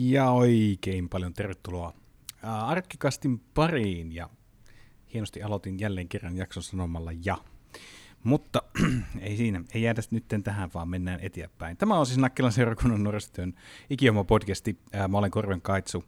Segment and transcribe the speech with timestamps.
[0.00, 1.92] Ja oikein paljon tervetuloa
[2.42, 4.30] Arkkikastin pariin ja
[5.14, 7.38] hienosti aloitin jälleen kerran jakson sanomalla ja.
[8.24, 8.62] Mutta
[9.20, 11.76] ei siinä, ei jäädä nyt tähän, vaan mennään eteenpäin.
[11.76, 13.54] Tämä on siis Nakkilan seurakunnan nuorisotyön
[13.90, 14.78] ikioma podcasti.
[15.08, 16.04] Mä olen Korven Kaitsu,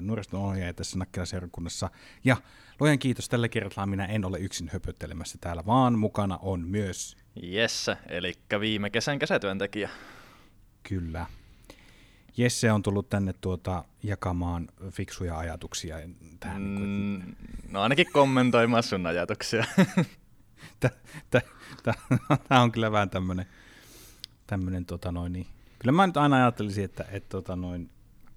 [0.00, 1.90] nuoriston ohjaaja tässä Nakkilan seurakunnassa.
[2.24, 2.36] Ja
[2.80, 7.16] luojan kiitos, tällä kertaa minä en ole yksin höpöttelemässä täällä, vaan mukana on myös...
[7.42, 9.90] Jesse, eli viime kesän kesätyöntekijä.
[10.82, 11.26] Kyllä.
[12.36, 15.96] Jesse on tullut tänne tuota jakamaan fiksuja ajatuksia
[16.40, 16.62] tähän.
[16.62, 17.36] Mm, niin kuin,
[17.70, 19.64] no ainakin kommentoimaan sun ajatuksia.
[21.82, 21.94] Tämä
[22.62, 23.46] on kyllä vähän tämmöinen,
[24.46, 25.46] tämmöinen tota noin, niin,
[25.78, 27.90] kyllä mä nyt aina ajattelisin, että, että tota noin,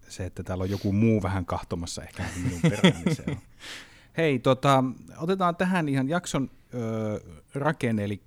[0.07, 3.37] se, että täällä on joku muu vähän kahtomassa ehkä minun perään, niin se on.
[4.17, 4.83] Hei, tota,
[5.17, 7.19] otetaan tähän ihan jakson ö,
[7.55, 8.21] rakenne, eli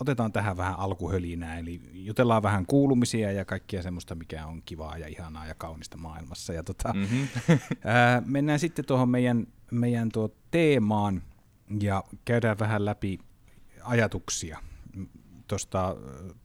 [0.00, 5.08] otetaan tähän vähän alkuhölinää, eli jutellaan vähän kuulumisia ja kaikkia semmoista, mikä on kivaa ja
[5.08, 6.52] ihanaa ja kaunista maailmassa.
[6.52, 7.28] Ja tota, mm-hmm.
[7.84, 11.22] ää, mennään sitten tuohon meidän, meidän tuo teemaan
[11.80, 13.18] ja käydään vähän läpi
[13.82, 14.58] ajatuksia
[15.48, 15.96] tuosta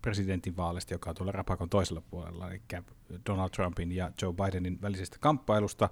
[0.01, 2.61] presidentinvaalista, joka on tuolla rapakon toisella puolella, eli
[3.25, 5.89] Donald Trumpin ja Joe Bidenin välisestä kamppailusta,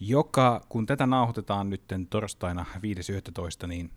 [0.00, 2.66] joka, kun tätä nauhoitetaan nyt torstaina
[3.62, 3.90] 5.11., niin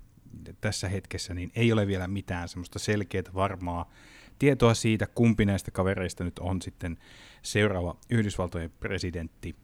[0.61, 3.91] tässä hetkessä niin ei ole vielä mitään semmoista selkeää varmaa
[4.39, 6.97] tietoa siitä, kumpi näistä kavereista nyt on sitten
[7.41, 9.55] seuraava Yhdysvaltojen presidentti.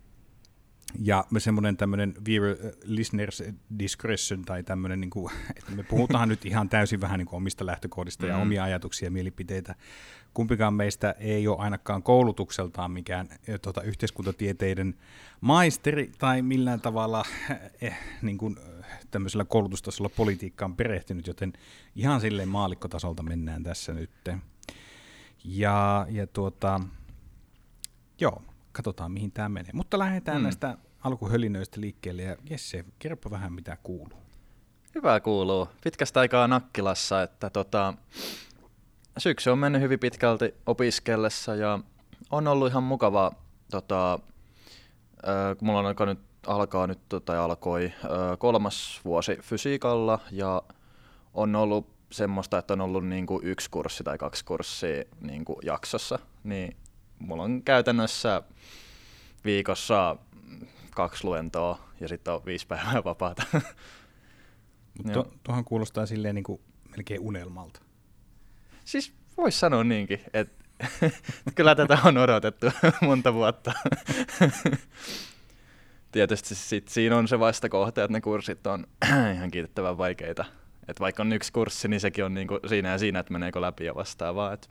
[0.99, 3.43] Ja semmoinen tämmöinen viewer listeners
[3.79, 7.65] discretion tai tämmöinen, niin kuin, että me puhutaan nyt ihan täysin vähän niin kuin omista
[7.65, 8.41] lähtökohdista ja mm.
[8.41, 9.75] omia ajatuksia ja mielipiteitä.
[10.33, 13.27] Kumpikaan meistä ei ole ainakaan koulutukseltaan mikään
[13.61, 14.95] tuota, yhteiskuntatieteiden
[15.41, 17.23] maisteri tai millään tavalla
[17.81, 18.57] eh, niin kuin,
[19.11, 21.53] tämmöisellä koulutustasolla politiikkaan perehtynyt, joten
[21.95, 24.11] ihan silleen maalikkotasolta mennään tässä nyt.
[25.43, 26.81] Ja, ja tuota,
[28.19, 28.41] joo,
[28.75, 29.71] katsotaan mihin tämä menee.
[29.73, 30.43] Mutta lähdetään mm.
[30.43, 34.19] näistä alkuhölinöistä liikkeelle ja Jesse, kerro vähän mitä kuuluu.
[34.95, 35.67] Hyvä kuuluu.
[35.83, 37.93] Pitkästä aikaa Nakkilassa, että tota,
[39.17, 41.79] syksy on mennyt hyvin pitkälti opiskellessa ja
[42.31, 43.31] on ollut ihan mukavaa,
[43.71, 44.19] tota,
[45.59, 47.93] kun mulla on aika nyt alkaa nyt tai alkoi
[48.39, 50.61] kolmas vuosi fysiikalla ja
[51.33, 55.57] on ollut semmoista, että on ollut niin kuin yksi kurssi tai kaksi kurssia niin kuin
[55.63, 56.77] jaksossa, niin
[57.19, 58.43] mulla on käytännössä
[59.45, 60.15] viikossa
[60.91, 63.43] kaksi luentoa ja sitten on viisi päivää vapaata.
[64.97, 67.81] Mutta tuohon kuulostaa silleen niin kuin melkein unelmalta.
[68.85, 70.65] Siis voisi sanoa niinkin, että
[71.55, 72.67] kyllä tätä on odotettu
[73.01, 73.73] monta vuotta
[76.15, 78.87] tietysti sit siinä on se vastakohta, että ne kurssit on
[79.35, 80.45] ihan kiitettävän vaikeita.
[80.87, 83.85] Et vaikka on yksi kurssi, niin sekin on niinku siinä ja siinä, että meneekö läpi
[83.85, 84.53] ja vastaavaa.
[84.53, 84.69] Et...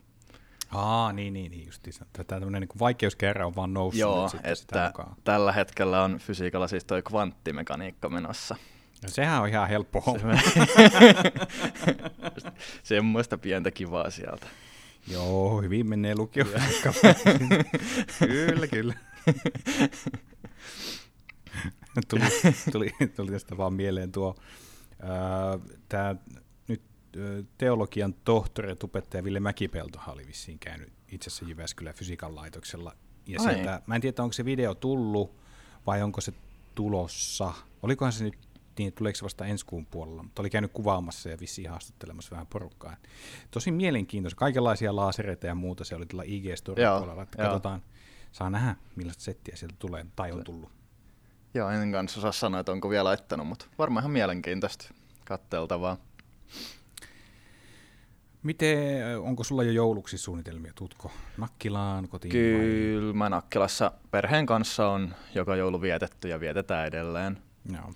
[0.75, 2.07] Aa, niin, niin, niin justiinsa.
[2.13, 4.01] Tämä tämmöinen niin vaikeuskerra on vaan noussut.
[4.01, 4.93] Joo, että
[5.25, 8.57] tällä hetkellä on fysiikalla siis toi kvanttimekaniikka menossa.
[9.03, 10.33] No sehän on ihan helppo homma.
[12.83, 14.47] Semmoista pientä kivaa sieltä.
[15.09, 16.45] Joo, hyvin menee lukio.
[18.19, 18.95] kyllä, kyllä.
[22.09, 22.25] tuli,
[22.73, 24.37] tuli, tuli tästä vaan mieleen tuo
[25.89, 26.44] tämä nyt
[27.59, 32.97] teologian tohtori ja tubettaja Ville Mäkipelto oli vissiin käynyt itse asiassa Jyväskylän fysiikan laitoksella.
[33.27, 35.37] Ja sieltä, mä en tiedä, onko se video tullut
[35.87, 36.33] vai onko se
[36.75, 37.53] tulossa.
[37.83, 38.39] Olikohan se nyt
[38.79, 42.47] niin, tuleeko se vasta ensi kuun puolella, mutta oli käynyt kuvaamassa ja vissiin haastattelemassa vähän
[42.47, 42.97] porukkaa.
[43.51, 46.45] Tosi mielenkiintoista, kaikenlaisia laasereita ja muuta se oli tuolla ig
[46.99, 47.83] puolella, että katsotaan,
[48.33, 50.71] saa nähdä millaista settiä sieltä tulee, tai on tullut.
[51.55, 54.95] Joo, en kanssa osaa sanoa, että onko vielä laittanut, mutta varmaan ihan mielenkiintoista
[55.25, 55.97] katteltavaa.
[58.45, 58.79] Miten,
[59.21, 60.73] onko sulla jo jouluksi suunnitelmia?
[60.75, 62.33] Tutko Nakkilaan kotiin?
[62.33, 63.13] Kyllä, vai?
[63.13, 67.39] mä Nakkilassa perheen kanssa on joka joulu vietetty ja vietetään edelleen.
[67.73, 67.93] Joo.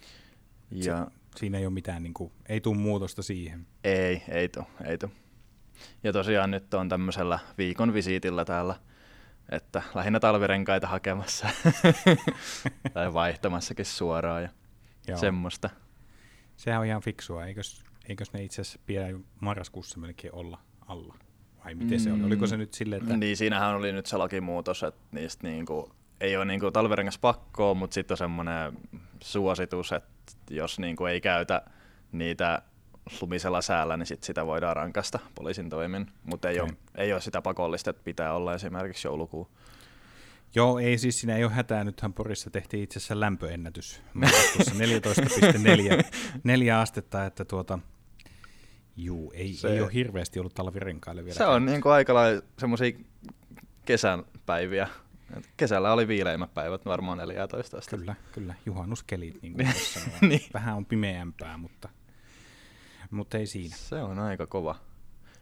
[0.71, 3.67] Ja, Se, siinä ei ole mitään, niin kuin, ei tule muutosta siihen.
[3.85, 5.13] Ei, ei tule, ei tule.
[6.05, 8.75] Ja tosiaan nyt on tämmöisellä viikon visiitillä täällä
[9.51, 11.49] että lähinnä talvirenkaita hakemassa
[12.95, 14.49] tai vaihtamassakin suoraan ja
[15.09, 15.19] Joo.
[15.19, 15.71] semmoista.
[16.57, 21.15] Sehän on ihan fiksua, eikös, eikös ne itse asiassa pian marraskuussa melkein olla alla?
[21.65, 22.03] Vai miten mm.
[22.03, 22.25] se oli?
[22.25, 23.17] Oliko se nyt silleen, että...
[23.17, 27.95] Niin, siinähän oli nyt se lakimuutos, että niistä niinku, ei ole niinku talvirengas pakkoa, mutta
[27.95, 28.73] sitten on semmoinen
[29.23, 30.13] suositus, että
[30.51, 31.63] jos niinku ei käytä
[32.13, 32.63] niitä
[33.21, 36.69] lumisella säällä, niin sit sitä voidaan rankasta poliisin toimin, mutta ei, okay.
[36.69, 39.49] ole, ei ole sitä pakollista, että pitää olla esimerkiksi joulukuu.
[40.55, 41.85] Joo, ei siis siinä ei ole hätää.
[41.85, 44.23] Nythän Porissa tehtiin itse asiassa lämpöennätys 14,4
[46.83, 47.79] astetta, että tuota,
[48.99, 51.37] juu, ei, se, ei ole hirveästi ollut talvirenkaille vielä.
[51.37, 52.93] Se on niin kuin aika lailla semmoisia
[53.85, 54.89] kesän päiviä.
[55.57, 57.97] Kesällä oli viileimmät päivät, varmaan 14 astetta.
[57.97, 58.55] Kyllä, kyllä.
[58.67, 59.67] Juhannuskelit, niin kuin
[60.21, 60.29] Niin.
[60.31, 60.51] niin.
[60.55, 61.89] Vähän on pimeämpää, mutta,
[63.11, 63.77] mutta ei siinä.
[63.77, 64.77] Se on aika kova.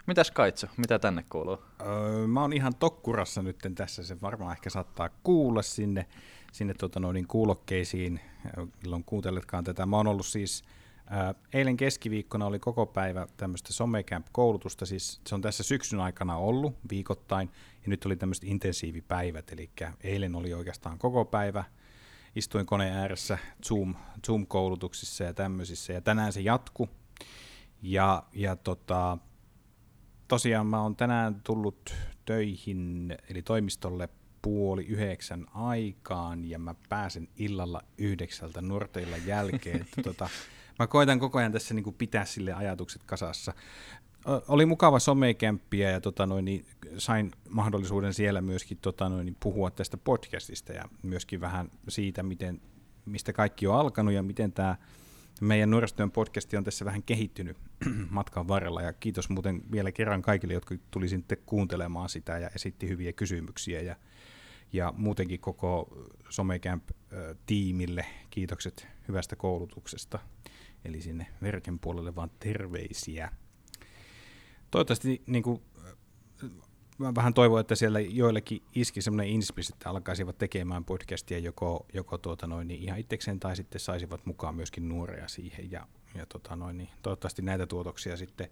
[0.07, 1.59] Mitäs Kaitsu, mitä tänne kuuluu?
[1.81, 6.07] Öö, mä oon ihan tokkurassa nyt tässä, se varmaan ehkä saattaa kuulla sinne,
[6.53, 8.21] sinne tota noin kuulokkeisiin,
[8.83, 9.87] milloin kuunteletkaan tätä.
[9.87, 10.65] Mä oon ollut siis,
[11.53, 17.51] eilen keskiviikkona oli koko päivä tämmöistä Somecamp-koulutusta, siis se on tässä syksyn aikana ollut viikoittain,
[17.83, 19.71] ja nyt oli tämmöiset intensiivipäivät, eli
[20.01, 21.65] eilen oli oikeastaan koko päivä,
[22.37, 23.95] istuin koneen ääressä Zoom,
[24.27, 26.89] Zoom-koulutuksissa ja tämmöisissä, ja tänään se jatku,
[27.83, 29.19] ja, ja tota,
[30.29, 31.95] tosiaan mä oon tänään tullut
[32.25, 34.09] töihin, eli toimistolle
[34.43, 39.81] puoli yhdeksän aikaan, ja mä pääsen illalla yhdeksältä nuorteilla jälkeen.
[39.81, 40.29] Että tota,
[40.79, 43.53] mä koitan koko ajan tässä niin kuin pitää sille ajatukset kasassa.
[44.49, 46.67] Oli mukava somekämppiä ja tota noin, niin
[46.99, 52.61] sain mahdollisuuden siellä myöskin tota noin, niin puhua tästä podcastista ja myöskin vähän siitä, miten,
[53.05, 54.77] mistä kaikki on alkanut ja miten tämä
[55.41, 57.57] meidän nuorisotyön podcasti on tässä vähän kehittynyt
[58.11, 62.89] matkan varrella ja kiitos muuten vielä kerran kaikille, jotka tuli sitten kuuntelemaan sitä ja esitti
[62.89, 63.97] hyviä kysymyksiä ja,
[64.73, 70.19] ja muutenkin koko Somecamp-tiimille kiitokset hyvästä koulutuksesta.
[70.89, 73.33] Eli sinne Verken puolelle vaan terveisiä.
[74.71, 75.63] Toivottavasti niin kuin,
[76.99, 82.19] mä vähän toivon, että siellä joillekin iski semmoinen inspis, että alkaisivat tekemään podcastia joko, joko
[82.19, 85.71] tuota noin, niin ihan itsekseen tai sitten saisivat mukaan myöskin nuoria siihen.
[85.71, 88.51] Ja, ja tota noin, niin toivottavasti näitä tuotoksia sitten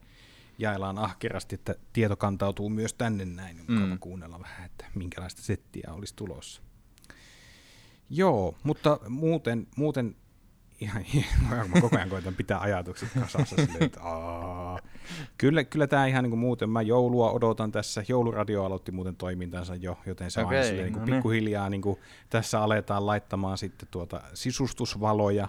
[0.59, 3.57] jaellaan ahkerasti, että tieto kantautuu myös tänne näin.
[3.59, 3.99] Mukava Mm.
[3.99, 6.63] kuunnella vähän, että minkälaista settiä olisi tulossa.
[8.11, 10.17] Joo, mutta muuten, muuten
[10.85, 11.05] ihan,
[11.49, 14.79] mä koko ajan koitan pitää ajatukset kasassa silleen, että aa.
[15.39, 19.75] Kyllä, kyllä tämä ihan niin kuin muuten, mä joulua odotan tässä, jouluradio aloitti muuten toimintansa
[19.75, 21.15] jo, joten se on aina Okei, silleen, niin kuin no niin.
[21.15, 21.99] pikkuhiljaa niin kuin
[22.31, 25.49] tässä aletaan laittamaan sitten tuota sisustusvaloja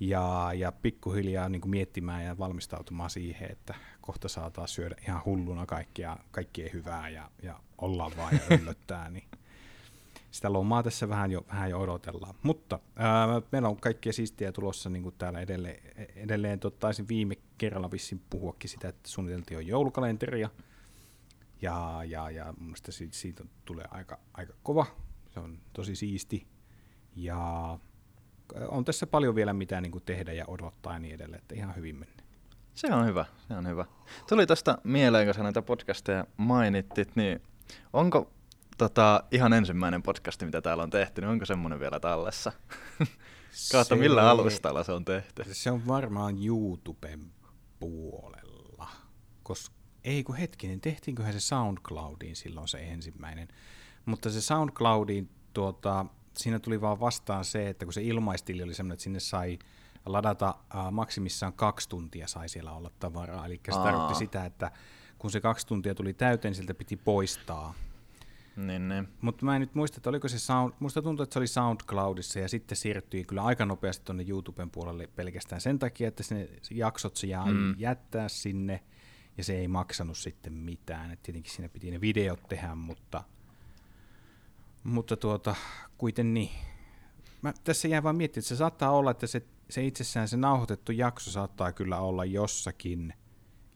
[0.00, 5.22] ja, ja pikkuhiljaa niin kuin miettimään ja valmistautumaan siihen, että kohta saa taas syödä ihan
[5.24, 9.24] hulluna kaikkia, kaikkea hyvää ja, ja olla vaan ja öllöttää, niin
[10.36, 12.34] sitä lomaa tässä vähän jo, vähän jo odotellaan.
[12.42, 15.80] Mutta ää, meillä on kaikkea siistiä tulossa niin kuin täällä edelleen.
[16.16, 20.50] edelleen tot, taisin viime kerralla vissiin puhuakin sitä, että suunniteltiin jo joulukalenteria.
[21.62, 24.86] Ja, ja, ja mun mielestä siitä, siitä tulee aika, aika kova.
[25.34, 26.46] Se on tosi siisti.
[27.14, 27.78] Ja
[28.68, 31.76] on tässä paljon vielä mitä niin kuin tehdä ja odottaa ja niin edelleen, että ihan
[31.76, 32.22] hyvin mennä.
[32.74, 33.84] Se on hyvä, se on hyvä.
[34.28, 37.42] Tuli tästä mieleen, kun sä näitä podcasteja mainittit, niin
[37.92, 38.30] onko
[38.76, 42.52] tota, ihan ensimmäinen podcasti, mitä täällä on tehty, niin onko semmoinen vielä tallessa?
[43.72, 45.44] Kautta Se- millä alustalla se on tehty?
[45.52, 47.32] Se on varmaan YouTuben
[47.80, 48.88] puolella.
[49.42, 49.72] Kos,
[50.04, 53.48] ei kun hetkinen, tehtiinköhän se SoundCloudiin silloin se ensimmäinen.
[54.06, 56.06] Mutta se SoundCloudiin, tuota,
[56.36, 59.58] siinä tuli vaan vastaan se, että kun se ilmaistili oli semmoinen, että sinne sai
[60.06, 63.46] ladata äh, maksimissaan kaksi tuntia sai siellä olla tavaraa.
[63.46, 63.84] Eli se Aa.
[63.84, 64.70] tarkoitti sitä, että
[65.18, 67.74] kun se kaksi tuntia tuli täyteen, siltä piti poistaa.
[68.56, 69.08] Niin, niin.
[69.20, 72.38] Mutta mä en nyt muista, että oliko se Sound, musta tuntuu, että se oli SoundCloudissa
[72.38, 77.16] ja sitten siirtyi kyllä aika nopeasti tuonne YouTuben puolelle pelkästään sen takia, että ne jaksot
[77.16, 77.74] se jää Mm.
[77.78, 78.82] jättää sinne
[79.38, 81.10] ja se ei maksanut sitten mitään.
[81.10, 83.24] Et tietenkin siinä piti ne videot tehdä, mutta,
[84.84, 85.54] mutta tuota,
[85.98, 86.50] kuiten niin.
[87.42, 90.92] Mä tässä jää vaan miettimään, että se saattaa olla, että se, se itsessään se nauhoitettu
[90.92, 93.14] jakso saattaa kyllä olla jossakin,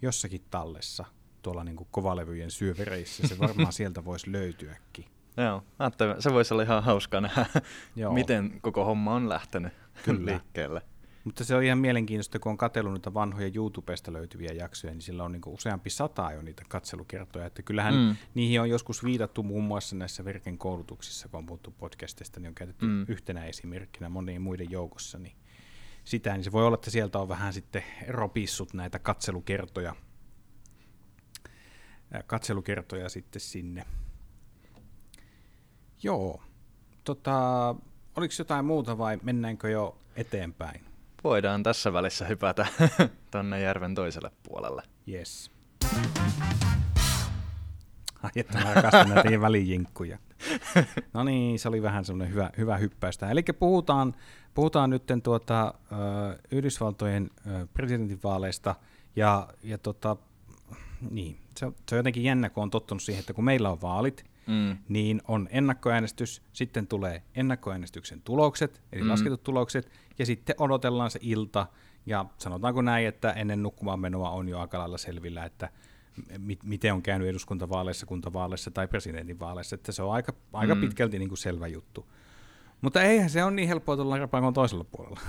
[0.02, 1.04] jossakin tallessa
[1.42, 3.28] tuolla niin kuin kovalevyjen syövereissä.
[3.28, 5.04] Se varmaan sieltä voisi löytyäkin.
[5.37, 7.47] Joo, ajattelin, se voisi olla ihan hauskaa nähdä,
[7.97, 8.12] Joo.
[8.12, 9.73] miten koko homma on lähtenyt
[10.04, 10.30] Kyllä.
[10.32, 10.82] liikkeelle.
[11.25, 15.25] Mutta se on ihan mielenkiintoista, kun on katsellut niitä vanhoja YouTubesta löytyviä jaksoja, niin sillä
[15.25, 17.47] on niin useampi sata jo niitä katselukertoja.
[17.47, 18.16] Että kyllähän Mm.
[18.35, 22.54] niihin on joskus viitattu muun muassa näissä Verken koulutuksissa, kun on puhuttu podcastista, niin on
[22.54, 23.04] käytetty Mm.
[23.09, 25.18] yhtenä esimerkkinä monien muiden joukossa.
[25.18, 25.32] Niin
[26.04, 29.94] sitä, niin se voi olla, että sieltä on vähän sitten ropissut näitä katselukertoja,
[32.26, 33.87] katselukertoja sitten sinne.
[36.02, 36.43] Joo.
[37.05, 37.75] Tota,
[38.17, 40.81] oliko jotain muuta vai mennäänkö jo eteenpäin?
[41.25, 42.67] Voidaan tässä välissä hypätä
[43.31, 44.83] tonne järven toiselle puolelle.
[45.09, 45.50] Yes.
[48.23, 50.19] Ai että mä rakastan näitä välijinkkuja.
[51.14, 53.31] No niin, se oli vähän semmoinen hyvä, hyvä hyppäystä.
[53.31, 54.14] Eli puhutaan,
[54.55, 55.75] puhutaan nyt tuota,
[56.50, 57.31] Yhdysvaltojen
[57.75, 58.75] presidentinvaaleista
[59.17, 60.17] ja, ja tota,
[61.11, 63.81] niin, se, on- se on jotenkin jännä, kun on tottunut siihen, että kun meillä on
[63.83, 64.76] vaalit, Mm.
[64.88, 69.09] niin on ennakkoäänestys, sitten tulee ennakkoäänestyksen tulokset, eli Mm.
[69.09, 71.67] lasketut tulokset, ja sitten odotellaan se ilta,
[72.07, 75.69] ja sanotaanko näin, että ennen nukkumaan menoa on jo aika lailla selvillä, että
[76.38, 80.81] mit, miten on käynyt eduskuntavaaleissa, kuntavaaleissa tai presidentinvaaleissa, että se on aika, aika mm.
[80.81, 82.07] pitkälti niin kuin selvä juttu.
[82.81, 85.21] Mutta eihän se ole niin helppoa tulla rapakon toisella puolella.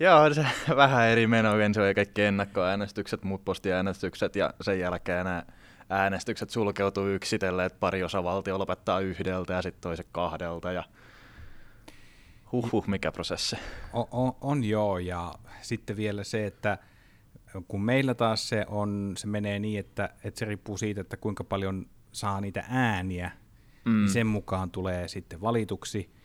[0.00, 5.42] Joo, se vähän eri meno, se on kaikki ennakkoäänestykset, muut postiäänestykset ja sen jälkeen nämä
[5.90, 10.84] äänestykset sulkeutuu yksitellen, että pari osavaltio lopettaa yhdeltä ja sitten toiset kahdelta ja
[12.52, 13.56] huhhuh, mikä prosessi.
[13.92, 16.78] On, on, on joo, ja sitten vielä se, että
[17.68, 21.44] kun meillä taas se, on, se menee niin, että, että se riippuu siitä, että kuinka
[21.44, 23.30] paljon saa niitä ääniä,
[23.84, 24.00] niin mm.
[24.00, 26.17] niin sen mukaan tulee sitten valituksi.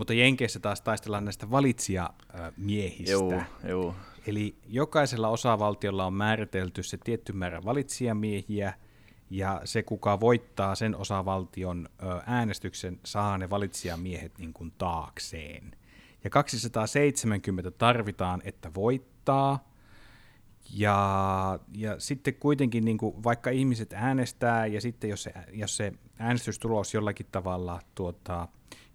[0.00, 3.10] Mutta Jenkeissä taas taistellaan näistä valitsijamiehistä.
[3.10, 3.94] Joo, joo.
[4.26, 8.74] Eli jokaisella osavaltiolla on määritelty se tietty määrä valitsijamiehiä,
[9.30, 11.88] ja se, kuka voittaa sen osavaltion
[12.26, 15.72] äänestyksen, saa ne valitsijamiehet niin kuin taakseen.
[16.24, 19.68] Ja 270 tarvitaan, että voittaa,
[20.70, 25.92] ja, ja sitten kuitenkin, niin kuin, vaikka ihmiset äänestää, ja sitten jos se, jos se
[26.18, 28.48] äänestystulos jollakin tavalla tuota,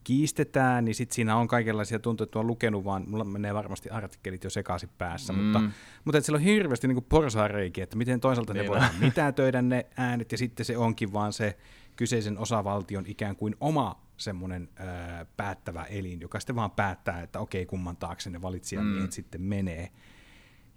[0.05, 4.43] kiistetään, niin sitten siinä on kaikenlaisia tunteita, että on lukenut, vaan mulla menee varmasti artikkelit
[4.43, 5.39] jo sekaisin päässä, mm.
[5.39, 5.61] mutta,
[6.05, 9.85] mutta että siellä on hirveästi niin porsaareikiä, että miten toisaalta niin ne voi mitätöidä ne
[9.97, 11.57] äänet, ja sitten se onkin vaan se
[11.95, 17.65] kyseisen osavaltion ikään kuin oma semmoinen äh, päättävä elin, joka sitten vaan päättää, että okei,
[17.65, 19.11] kumman taakse ne valitsijamiehet mm.
[19.11, 19.91] sitten menee.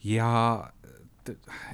[0.04, 0.64] Ja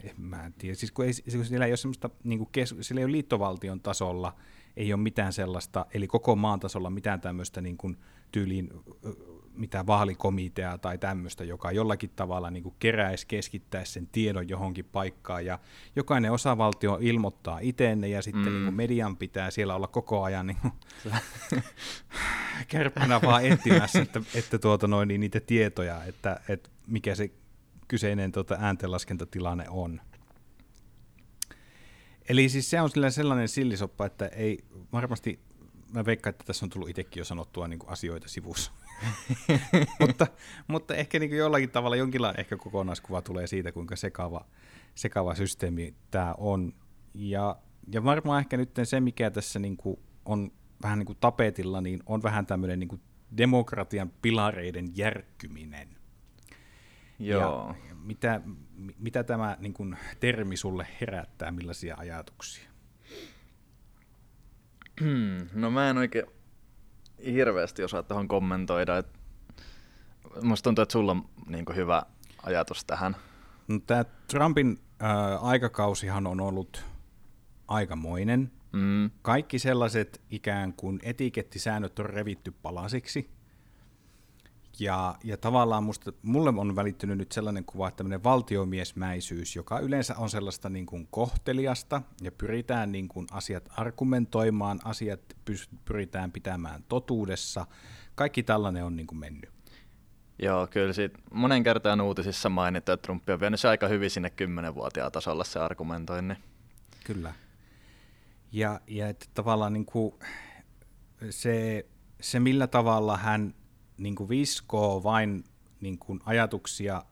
[0.05, 2.75] en mä tiedä, siis kun, ei, siis kun siellä ei ole semmoista, niin kuin kes,
[2.81, 4.37] siellä ei ole liittovaltion tasolla,
[4.77, 7.97] ei ole mitään sellaista, eli koko maan tasolla mitään tämmöistä niin kuin
[8.33, 8.71] tyyliin
[9.57, 15.47] mitä vaalikomitea tai tämmöistä, joka jollakin tavalla niin kuin keräisi, keskittäisi sen tiedon johonkin paikkaan,
[15.47, 15.59] ja
[15.97, 18.53] jokainen osavaltio ilmoittaa itseenne, ja sitten mm.
[18.53, 20.73] niin kuin median pitää siellä olla koko ajan niin kuin
[22.69, 27.31] kärppänä vaan etsimässä, että, että tuota noin, niin niitä tietoja, että, että mikä se
[27.89, 30.01] kyseinen tuota ääntenlaskentatilanne on.
[32.29, 34.59] Eli siis se on sellainen sillisoppa, että ei
[34.93, 35.41] varmasti,
[35.93, 38.73] mä veikkaan, että tässä on tullut itsekin jo sanottua niin kuin asioita sivussa.
[40.01, 40.27] mutta,
[40.67, 44.47] mutta ehkä niin kuin jollakin tavalla jonkinlainen ehkä kokonaiskuva tulee siitä, kuinka sekava,
[44.95, 46.73] sekava systeemi tämä on.
[47.15, 47.57] Ja,
[47.93, 50.51] ja varmaan ehkä nyt se, mikä tässä niin kuin on
[50.83, 53.01] vähän niin kuin tapetilla, niin on vähän tämmöinen niin kuin
[53.37, 55.89] demokratian pilareiden järkkyminen.
[57.19, 57.75] Joo.
[57.89, 58.41] Ja mitä,
[58.99, 62.71] mitä tämä niin kuin, termi sulle herättää, millaisia ajatuksia?
[65.01, 66.27] Hmm, no mä en oikein
[67.27, 68.99] hirveästi osaa tuohon kommentoida.
[68.99, 69.07] Et
[70.43, 72.03] musta tuntuu, että sulla on niin kuin, hyvä
[72.43, 73.17] ajatus tähän.
[73.69, 76.85] No, tämä Trumpin äh, aikakausihan on ollut
[77.69, 78.53] aikamoinen.
[78.73, 79.11] Mm.
[79.23, 83.31] Kaikki sellaiset ikään kuin etikettisäännöt on revitty palasiksi.
[84.79, 90.15] Ja, ja tavallaan musta, mulle on välittynyt nyt sellainen kuva, että tämmöinen valtiomiesmäisyys, joka yleensä
[90.19, 95.21] on sellaista niin kuin kohteliasta ja pyritään niin kuin asiat argumentoimaan, asiat
[95.85, 97.67] pyritään pitämään totuudessa.
[98.15, 99.51] Kaikki tällainen on niin kuin mennyt.
[100.39, 104.31] Joo, kyllä siitä monen kertaan uutisissa mainittu, että Trump on vienyt se aika hyvin sinne
[104.31, 106.35] kymmenenvuotiaan tasolla se argumentointi.
[107.05, 107.35] Kyllä.
[108.53, 110.15] Ja, ja että tavallaan niin kuin
[111.31, 111.87] se,
[112.21, 113.55] se, millä tavalla hän
[113.99, 115.45] niin kuin viskoo vain
[115.81, 117.03] niin kuin ajatuksia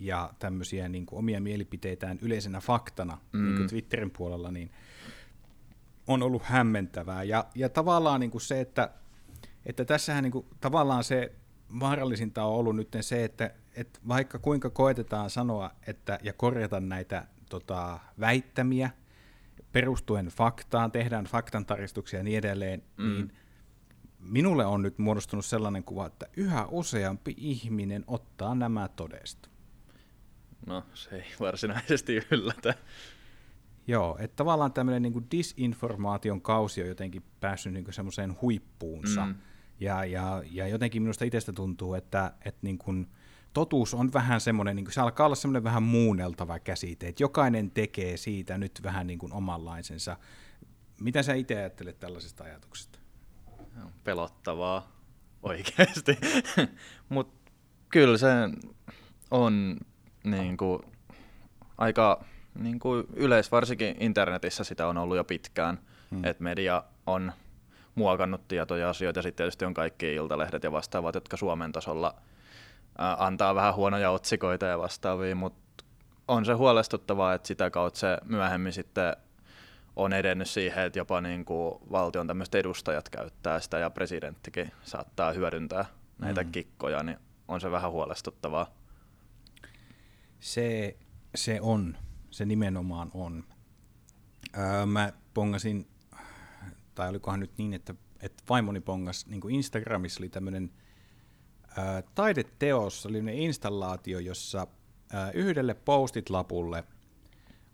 [0.00, 3.44] ja tämmöisiä niin kuin omia mielipiteitään yleisenä faktana mm.
[3.44, 4.70] niin kuin Twitterin puolella, niin
[6.06, 7.22] on ollut hämmentävää.
[7.22, 8.90] Ja, ja tavallaan niin kuin se, että,
[9.66, 11.32] että tässähän niin kuin, tavallaan se
[11.80, 17.26] vaarallisinta on ollut nyt se, että, että vaikka kuinka koetetaan sanoa että, ja korjata näitä
[17.50, 18.90] tota, väittämiä
[19.72, 23.14] perustuen faktaan, tehdään faktantaristuksia ja niin edelleen, mm.
[23.14, 23.32] niin–
[24.20, 29.48] minulle on nyt muodostunut sellainen kuva, että yhä useampi ihminen ottaa nämä todesta.
[30.66, 32.74] No, se ei varsinaisesti yllätä.
[33.86, 39.26] Joo, että tavallaan tämmöinen niin disinformaation kausi on jotenkin päässyt niin semmoiseen huippuunsa.
[39.26, 39.34] Mm.
[39.80, 43.06] Ja, ja, ja jotenkin minusta itsestä tuntuu, että, että niin kuin
[43.52, 47.70] totuus on vähän semmoinen, niin kuin, se alkaa olla semmoinen vähän muunneltava käsite, että jokainen
[47.70, 50.16] tekee siitä nyt vähän niin kuin omanlaisensa.
[51.00, 52.97] Mitä sä itse ajattelet tällaisesta ajatuksesta?
[54.04, 54.92] Pelottavaa
[55.42, 56.18] oikeasti.
[57.08, 57.50] Mutta
[57.88, 58.28] kyllä se
[59.30, 59.76] on
[60.24, 60.82] niin kuin,
[61.78, 65.78] aika niin kuin yleis, varsinkin internetissä sitä on ollut jo pitkään,
[66.10, 66.24] hmm.
[66.24, 67.32] että media on
[67.94, 72.14] muokannut tietoja asioita, ja sitten tietysti on kaikki iltalehdet ja vastaavat, jotka Suomen tasolla
[72.98, 75.84] ää, antaa vähän huonoja otsikoita ja vastaavia, mutta
[76.28, 79.16] on se huolestuttavaa, että sitä kautta se myöhemmin sitten
[79.98, 85.32] on edennyt siihen, että jopa niin kuin valtion tämmöiset edustajat käyttää sitä ja presidenttikin saattaa
[85.32, 85.84] hyödyntää
[86.18, 86.52] näitä mm.
[86.52, 88.74] kikkoja, niin on se vähän huolestuttavaa.
[90.40, 90.96] Se,
[91.34, 91.96] se on,
[92.30, 93.44] se nimenomaan on.
[94.58, 95.86] Öö, mä pongasin,
[96.94, 100.70] tai olikohan nyt niin, että, että vaimoni pongas, niin kuin Instagramissa oli tämmöinen
[101.78, 104.66] öö, taideteos, oli installaatio, jossa
[105.14, 106.84] öö, yhdelle postit-lapulle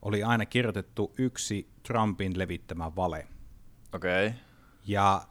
[0.04, 3.26] oli aina kirjoitettu yksi Trumpin levittämä vale.
[3.92, 4.26] Okei.
[4.26, 4.38] Okay.
[4.86, 5.22] Ja,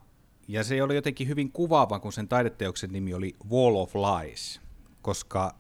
[0.48, 4.62] ja se oli jotenkin hyvin kuvaava, kun sen taideteoksen nimi oli Wall of Lies,
[5.02, 5.56] koska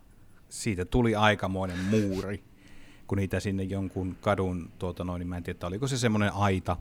[0.49, 2.43] siitä tuli aikamoinen muuri,
[3.07, 6.77] kun niitä sinne jonkun kadun, tuota noin, niin mä en tiedä, oliko se semmoinen aita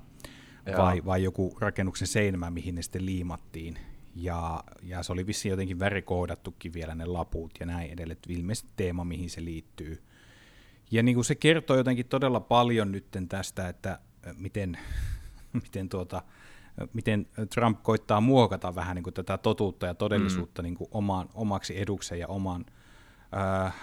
[0.76, 3.78] vai, vai joku rakennuksen seinämä, mihin ne sitten liimattiin.
[4.14, 9.04] Ja, ja se oli vissiin jotenkin värikoodattukin vielä ne laput ja näin edelleen, ilmeisesti teema,
[9.04, 10.02] mihin se liittyy.
[10.92, 13.99] Ja niin kuin se kertoo jotenkin todella paljon nyt tästä, että
[14.38, 14.78] miten,
[15.62, 16.22] miten, tuota,
[16.92, 20.64] miten Trump koittaa muokata vähän niin kuin tätä totuutta ja todellisuutta mm.
[20.64, 22.64] niin kuin omaan, omaksi edukseen ja oman,
[23.37, 23.75] äh,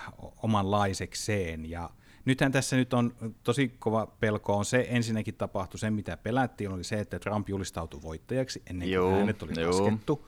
[0.44, 1.70] omanlaisekseen.
[1.70, 1.89] Ja
[2.25, 6.84] nythän tässä nyt on tosi kova pelko on se, ensinnäkin tapahtui se, mitä pelättiin, oli
[6.84, 9.72] se, että Trump julistautui voittajaksi ennen kuin joo, äänet oli joo.
[9.72, 10.28] laskettu.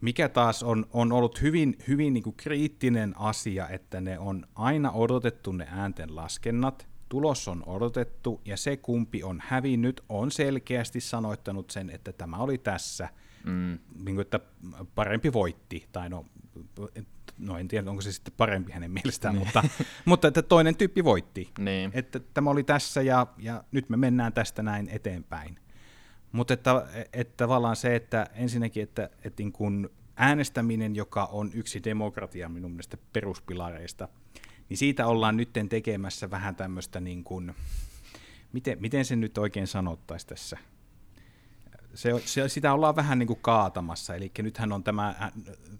[0.00, 4.90] Mikä taas on, on ollut hyvin, hyvin niin kuin kriittinen asia, että ne on aina
[4.90, 11.70] odotettu ne äänten laskennat, tulos on odotettu, ja se kumpi on hävinnyt, on selkeästi sanoittanut
[11.70, 13.08] sen, että tämä oli tässä,
[13.44, 13.78] mm.
[14.04, 14.40] niin kuin, että
[14.94, 16.24] parempi voitti, tai no,
[17.38, 19.46] no en tiedä, onko se sitten parempi hänen mielestään, niin.
[19.46, 19.64] mutta,
[20.04, 21.50] mutta että toinen tyyppi voitti.
[21.58, 21.90] Niin.
[21.94, 25.58] Että tämä oli tässä ja, ja nyt me mennään tästä näin eteenpäin.
[26.36, 31.84] Mutta että, että tavallaan se, että ensinnäkin, että, että niin kun äänestäminen, joka on yksi
[31.84, 34.08] demokratia minun mielestä peruspilareista,
[34.68, 37.54] niin siitä ollaan nyt tekemässä vähän tämmöistä, niin kuin,
[38.52, 40.58] miten, miten se nyt oikein sanottaisi tässä–
[41.96, 45.30] se, se, sitä ollaan vähän niin kuin kaatamassa, eli nythän on tämä,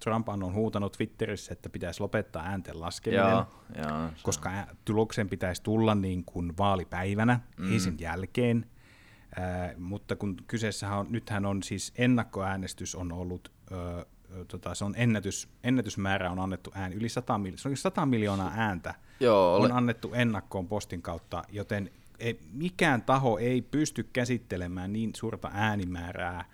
[0.00, 4.50] Trump on huutanut Twitterissä, että pitäisi lopettaa äänten laskeminen, joo, joo, koska
[4.84, 7.72] tuloksen pitäisi tulla niin kuin vaalipäivänä, mm.
[7.72, 8.66] ei sen jälkeen,
[9.38, 14.06] äh, mutta kun kyseessä on, nythän on siis ennakkoäänestys on ollut, äh,
[14.48, 18.94] tota, se on ennätys, ennätysmäärä on annettu ään, yli 100, se on 100 miljoonaa ääntä
[19.20, 25.50] Joo, on annettu ennakkoon postin kautta, joten ei, mikään taho ei pysty käsittelemään niin suurta
[25.54, 26.44] äänimäärää,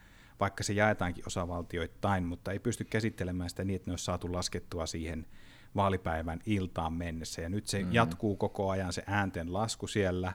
[0.41, 4.87] vaikka se jaetaankin osavaltioittain, mutta ei pysty käsittelemään sitä niin, että ne olisi saatu laskettua
[4.87, 5.27] siihen
[5.77, 7.43] vaalipäivän iltaan mennessä.
[7.43, 7.95] Ja nyt se mm-hmm.
[7.95, 10.33] jatkuu koko ajan se äänten lasku siellä.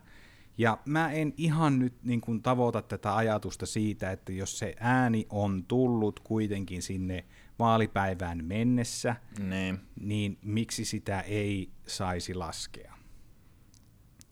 [0.57, 5.25] Ja mä en ihan nyt niin kuin tavoita tätä ajatusta siitä, että jos se ääni
[5.29, 7.25] on tullut kuitenkin sinne
[7.59, 12.93] vaalipäivään mennessä, niin, niin miksi sitä ei saisi laskea?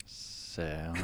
[0.06, 0.98] Se on.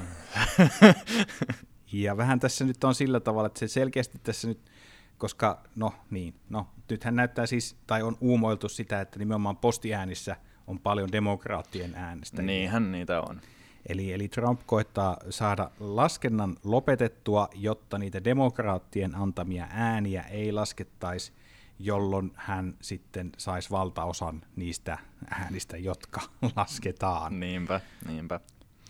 [1.92, 4.70] ja vähän tässä nyt on sillä tavalla, että se selkeästi tässä nyt,
[5.18, 10.78] koska no niin, no nythän näyttää siis, tai on uumoiltu sitä, että nimenomaan postiäänissä on
[10.78, 12.42] paljon demokraattien äänestä.
[12.42, 13.40] Niinhän niitä on.
[13.87, 21.33] Eli, eli Trump koettaa saada laskennan lopetettua, jotta niitä demokraattien antamia ääniä ei laskettaisi,
[21.79, 24.99] jolloin hän sitten saisi valtaosan niistä
[25.31, 26.21] äänistä, jotka
[26.57, 27.40] lasketaan.
[27.40, 28.40] Niinpä, niinpä.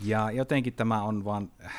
[0.05, 1.73] Ja jotenkin tämä on vaan äh,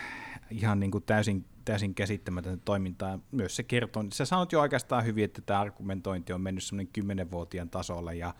[0.52, 3.20] ihan niin kuin täysin, täysin käsittämätöntä toimintaa.
[3.32, 7.70] Myös se kertoo, sä sanot jo oikeastaan hyvin, että tämä argumentointi on mennyt semmoinen kymmenenvuotiaan
[7.70, 8.34] tasolla, ja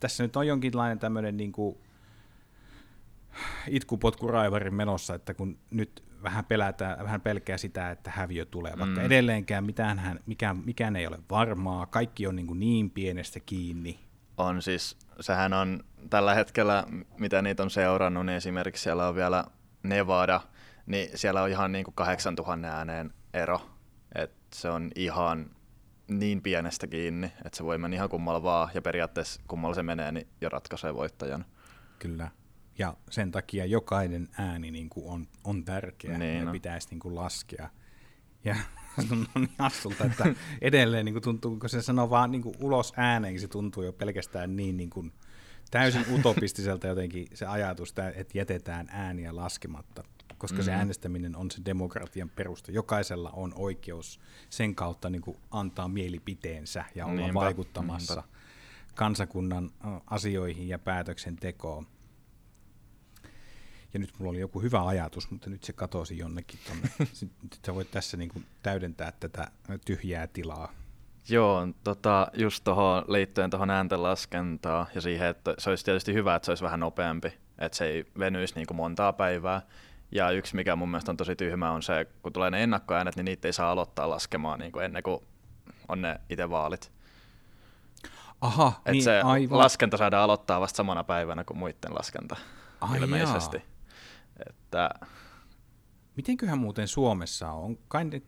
[0.00, 1.78] tässä nyt on jonkinlainen tämmöinen niin kuin
[3.68, 9.06] itkupotkuraivarin menossa, että kun nyt vähän pelätään, vähän pelkää sitä, että häviö tulee, vaikka mm.
[9.06, 14.00] edelleenkään mitään, mikään, mikään ei ole varmaa, kaikki on niin, kuin niin pienestä kiinni.
[14.36, 16.84] On siis, sehän on tällä hetkellä,
[17.18, 19.44] mitä niitä on seurannut, niin esimerkiksi siellä on vielä
[19.82, 20.40] Nevada,
[20.86, 23.60] niin siellä on ihan niin kuin 8000 ääneen ero.
[24.14, 25.50] Et se on ihan
[26.08, 30.12] niin pienestä kiinni, että se voi mennä ihan kummalla vaan, ja periaatteessa kummalla se menee,
[30.12, 31.44] niin jo ratkaisee voittajan.
[31.98, 32.30] Kyllä.
[32.78, 36.52] Ja sen takia jokainen ääni niin kuin on, on tärkeä niin, ja no.
[36.52, 37.70] pitäisi niin kuin laskea.
[38.44, 38.56] Ja
[39.10, 42.92] on niin hassulta, että edelleen niin kuin tuntuu, kun se sanoo vaan niin kuin ulos
[42.96, 45.12] ääneen, niin se tuntuu jo pelkästään niin, niin kuin
[45.70, 50.04] täysin utopistiselta jotenkin se ajatus, että jätetään ääniä laskematta,
[50.38, 50.64] koska mm-hmm.
[50.64, 52.72] se äänestäminen on se demokratian perusta.
[52.72, 58.28] Jokaisella on oikeus sen kautta niin kuin antaa mielipiteensä ja olla niinpä, vaikuttamassa niinpä.
[58.94, 59.70] kansakunnan
[60.06, 61.86] asioihin ja päätöksentekoon.
[63.96, 66.88] Ja nyt mulla oli joku hyvä ajatus, mutta nyt se katosi jonnekin tuonne.
[66.98, 69.48] Nyt sä voit tässä niin kuin täydentää tätä
[69.84, 70.72] tyhjää tilaa.
[71.28, 76.46] Joo, tota, just tuohon liittyen tuohon ääntenlaskentaan ja siihen, että se olisi tietysti hyvä, että
[76.46, 79.62] se olisi vähän nopeampi, että se ei venyisi niin kuin montaa päivää.
[80.12, 83.24] Ja yksi, mikä mun mielestä on tosi tyhmä, on se, kun tulee ne ennakkoäänet, niin
[83.24, 85.20] niitä ei saa aloittaa laskemaan niin kuin ennen kuin
[85.88, 86.92] on ne itse vaalit.
[88.40, 89.58] Aha, Et niin se aivan.
[89.58, 92.36] laskenta saadaan aloittaa vasta samana päivänä kuin muiden laskenta,
[92.80, 93.56] Ai ilmeisesti.
[93.56, 93.75] Jaa.
[94.48, 94.90] Että
[96.16, 97.78] Mitenköhän muuten Suomessa on?
[97.88, 98.22] Kai ne,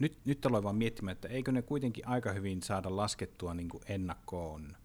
[0.00, 3.82] nyt, nyt aloin vaan miettimään, että eikö ne kuitenkin aika hyvin saada laskettua niin kuin
[3.88, 4.76] ennakkoon?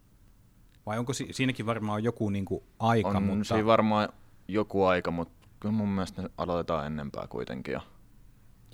[0.85, 3.09] Vai onko si- siinäkin varmaan joku niin kuin aika?
[3.09, 3.43] On mutta...
[3.43, 4.09] siinä varmaan
[4.47, 7.81] joku aika, mutta kyllä mun mielestä ne aloitetaan ennempää kuitenkin jo.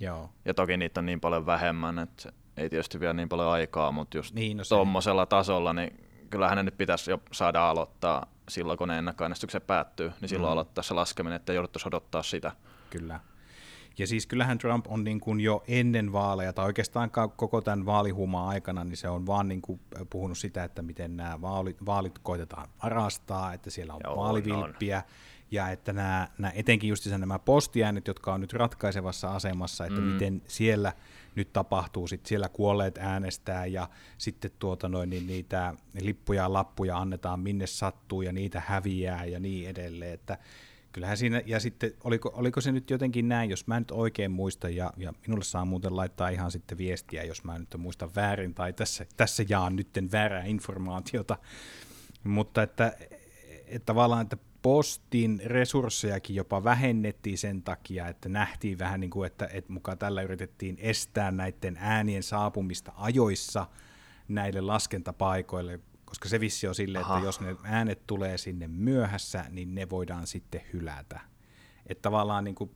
[0.00, 0.30] Joo.
[0.44, 3.92] Ja toki niitä on niin paljon vähemmän, että se ei tietysti vielä niin paljon aikaa,
[3.92, 8.26] mutta just Niin, no se- tuommoisella tasolla, niin kyllähän ne nyt pitäisi jo saada aloittaa
[8.48, 10.52] silloin, kun ne ennakkoäänestykset päättyy, niin silloin Mm.
[10.52, 12.52] aloittaa se laskeminen, että jouduttaisiin odottaa sitä.
[12.90, 13.20] Kyllä.
[13.98, 18.48] Ja siis kyllähän Trump on niin kuin jo ennen vaaleja, tai oikeastaan koko tämän vaalihuuman
[18.48, 19.80] aikana, niin se on vaan niin kuin
[20.10, 25.02] puhunut sitä, että miten nämä vaalit, vaalit koitetaan varastaa, että siellä on Joo, vaalivilppiä,
[25.50, 30.06] ja että nämä, nämä etenkin just nämä postiäänet, jotka on nyt ratkaisevassa asemassa, että mm.
[30.06, 30.92] miten siellä
[31.36, 36.98] nyt tapahtuu, sitten siellä kuolleet äänestää, ja sitten tuota noin, niin niitä lippuja ja lappuja
[36.98, 40.38] annetaan minne sattuu, ja niitä häviää, ja niin edelleen, että
[40.96, 44.76] Kyllähän siinä, ja sitten oliko, oliko se nyt jotenkin näin, jos mä nyt oikein muistan,
[44.76, 48.72] ja, ja minulle saa muuten laittaa ihan sitten viestiä, jos mä nyt muistan väärin, tai
[48.72, 51.38] tässä, tässä jaan nytten väärää informaatiota,
[52.24, 52.92] mutta että,
[53.66, 59.48] että tavallaan, että postin resurssejakin jopa vähennettiin sen takia, että nähtiin vähän niin kuin, että,
[59.52, 63.66] että mukaan tällä yritettiin estää näiden äänien saapumista ajoissa
[64.28, 69.74] näille laskentapaikoille, koska se vissi on silleen, että jos ne äänet tulee sinne myöhässä, niin
[69.74, 71.20] ne voidaan sitten hylätä.
[71.86, 72.70] Että tavallaan niin kuin,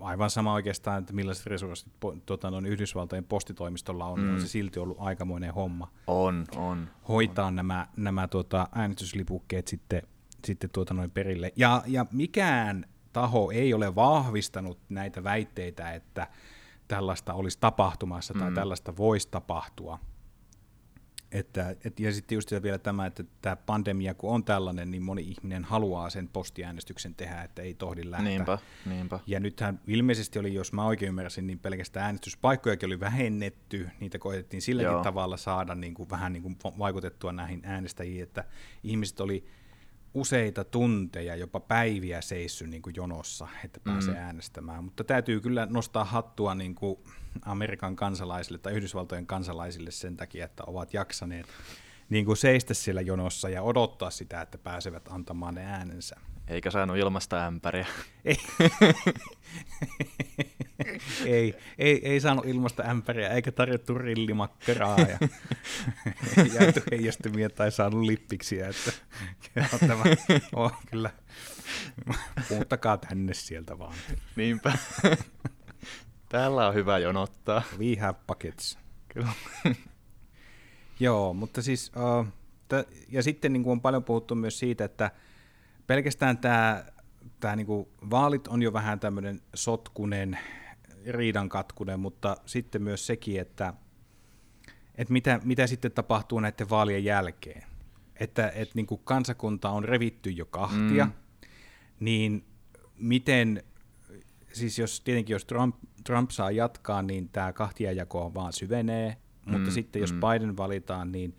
[0.00, 1.92] aivan sama oikeastaan, että millaiset resurssit
[2.26, 4.34] tota, noin Yhdysvaltojen postitoimistolla on, mm.
[4.34, 6.90] on se silti ollut aikamoinen homma On, on.
[7.08, 10.02] hoitaa nämä, nämä tuota, äänestyslipukkeet sitten,
[10.44, 11.52] sitten tuota noin perille.
[11.56, 16.26] Ja, ja mikään taho ei ole vahvistanut näitä väitteitä, että
[16.88, 18.54] tällaista olisi tapahtumassa tai Mm.
[18.54, 19.98] tällaista voisi tapahtua.
[21.32, 25.22] Että, et, ja sitten just vielä tämä, että tämä pandemia kun on tällainen, niin moni
[25.22, 28.28] ihminen haluaa sen postiäänestyksen tehdä, että ei tohdi lähteä.
[28.28, 29.20] Niinpä, niinpä.
[29.26, 33.88] Ja nythän ilmeisesti oli, jos mä oikein ymmärsin, niin pelkästään äänestyspaikkojakin oli vähennetty.
[34.00, 35.02] Niitä koetettiin silläkin Joo.
[35.02, 38.44] tavalla saada niin kuin, vähän niin kuin vaikutettua näihin äänestäjiin, että
[38.82, 39.46] ihmiset oli
[40.14, 44.20] useita tunteja, jopa päiviä seissy niin kuin jonossa, että pääsee Mm.
[44.20, 44.84] äänestämään.
[44.84, 46.98] Mutta täytyy kyllä nostaa hattua niin kuin
[47.42, 51.46] Amerikan kansalaisille tai Yhdysvaltojen kansalaisille sen takia, että ovat jaksaneet
[52.08, 56.16] niin kuin seistä siellä jonossa ja odottaa sitä, että pääsevät antamaan ne äänensä.
[56.48, 57.86] Eikä saanut ilmasta ämpäriä.
[58.24, 58.36] Ei,
[61.26, 65.18] ei, ei, ei saanut ilmasta ämpäriä eikä tarjottu rillimakkaraa ja
[66.54, 68.68] jääty heijastimia tai saanut lippiksiä.
[68.68, 68.92] Että,
[69.54, 70.02] kyllä tämä
[70.54, 71.10] on kyllä,
[72.50, 73.94] muuttakaa tänne sieltä vaan.
[74.36, 74.72] Niinpä.
[76.28, 77.62] Täällä on hyvä jonottaa.
[77.78, 78.78] We have buckets.
[79.08, 79.28] Kyllä.
[81.00, 82.26] Joo, mutta siis, uh,
[82.68, 85.10] t- ja sitten niin kuin on paljon puhuttu myös siitä, että
[85.86, 86.84] pelkästään tämä,
[87.40, 90.38] tämä niin kuin, vaalit on jo vähän tämmöinen sotkunen,
[91.08, 93.74] riidankatkunen, mutta sitten myös sekin, että,
[94.94, 97.62] että mitä, mitä sitten tapahtuu näiden vaalien jälkeen.
[98.20, 101.12] Että, että niin kuin kansakunta on revitty jo kahtia, Mm.
[102.00, 102.44] niin
[102.98, 103.62] miten,
[104.52, 109.16] siis jos tietenkin jos Trump, Trump saa jatkaa, niin tämä kahtiajako vaan syvenee,
[109.46, 110.20] mutta Mm, sitten jos mm.
[110.20, 111.36] Biden valitaan, niin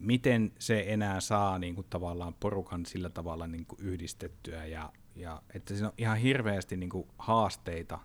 [0.00, 5.42] miten se enää saa niin kuin tavallaan porukan sillä tavalla niin kuin yhdistettyä ja, ja
[5.54, 7.98] että siinä on ihan hirveästi niin kuin haasteita.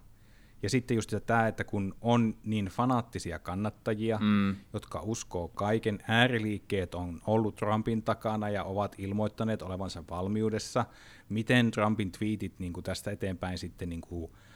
[0.63, 4.56] Ja sitten just tämä, että kun on niin fanaattisia kannattajia, Mm.
[4.73, 10.86] jotka uskoo kaiken, ääriliikkeet on ollut Trumpin takana ja ovat ilmoittaneet olevansa valmiudessa,
[11.30, 14.51] miten Trumpin tweetit niin kuin tästä eteenpäin sitten niin kuin, äh,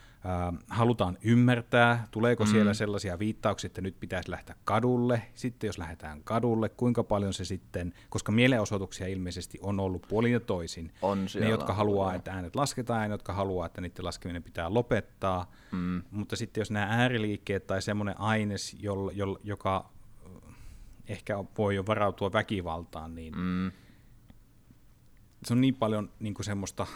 [0.69, 2.51] halutaan ymmärtää, tuleeko mm.
[2.51, 7.45] Siellä sellaisia viittauksia, että nyt pitäisi lähteä kadulle, sitten jos lähdetään kadulle, kuinka paljon se
[7.45, 12.55] sitten, koska mielenosoituksia ilmeisesti on ollut puolin ja toisin, On ne, jotka haluaa, että äänet
[12.55, 16.03] lasketaan ja ne, jotka haluaa, että niiden laskeminen pitää lopettaa, Mm.
[16.11, 19.89] mutta sitten jos nämä ääriliikkeet tai semmoinen aines, jolla, jolla, joka
[21.07, 23.71] ehkä voi jo varautua väkivaltaan, niin Mm.
[25.43, 26.87] se on niin paljon niin kuin semmoista,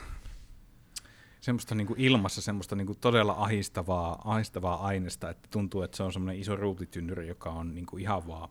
[1.49, 6.03] semmoista niin kuin ilmassa semmoista niin kuin todella ahistavaa, ahistavaa aineesta, että tuntuu, että se
[6.03, 8.49] on semmoinen iso ruutitynnyri, joka on niin kuin ihan vaan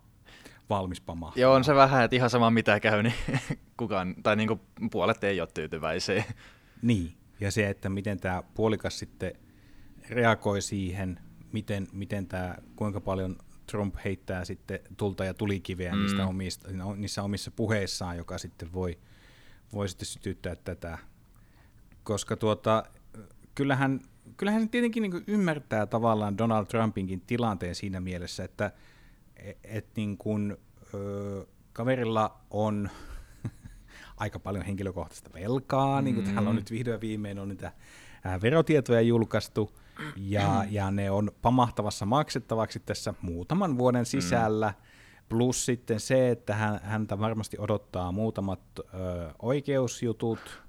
[0.70, 1.40] valmis pamahtamaan.
[1.40, 3.14] Joo, on se vähän, että ihan sama mitä käy, niin
[3.76, 6.24] kukaan, tai niinku puolet ei ole tyytyväisiä.
[6.82, 9.32] Niin, ja se, että miten tämä puolikas sitten
[10.08, 11.20] reagoi siihen,
[11.52, 15.92] miten, miten tämä, kuinka paljon Trump heittää sitten tulta ja tulikiveä.
[15.92, 16.00] Mm.
[16.00, 18.98] niistä omista, niissä omissa puheissaan, joka sitten voi,
[19.72, 20.98] voi sitten sytyttää tätä.
[22.08, 22.84] Koska tuota,
[23.54, 24.00] kyllähän,
[24.36, 28.72] kyllähän se tietenkin niin ymmärtää tavallaan Donald Trumpinkin tilanteen siinä mielessä, että
[29.36, 30.56] et, et niin kuin,
[30.94, 32.90] ö, kaverilla on
[34.16, 36.04] aika paljon henkilökohtaista velkaa, mm.
[36.04, 37.72] niin kuin täällä on nyt vihdoin viimein on niitä
[38.42, 39.70] verotietoja julkaistu,
[40.16, 44.74] ja, ja ne on pamahtavassa maksettavaksi tässä muutaman vuoden sisällä,
[45.28, 48.84] plus sitten se, että hän, häntä varmasti odottaa muutamat ö,
[49.42, 50.67] oikeusjutut,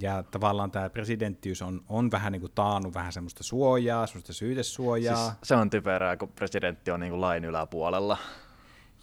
[0.00, 5.16] ja tavallaan tämä presidenttiys on, on vähän niin kuin taannut vähän semmoista suojaa, semmoista syytesuojaa.
[5.16, 8.18] Siis se on typerää, kun presidentti on niin kuin lain yläpuolella.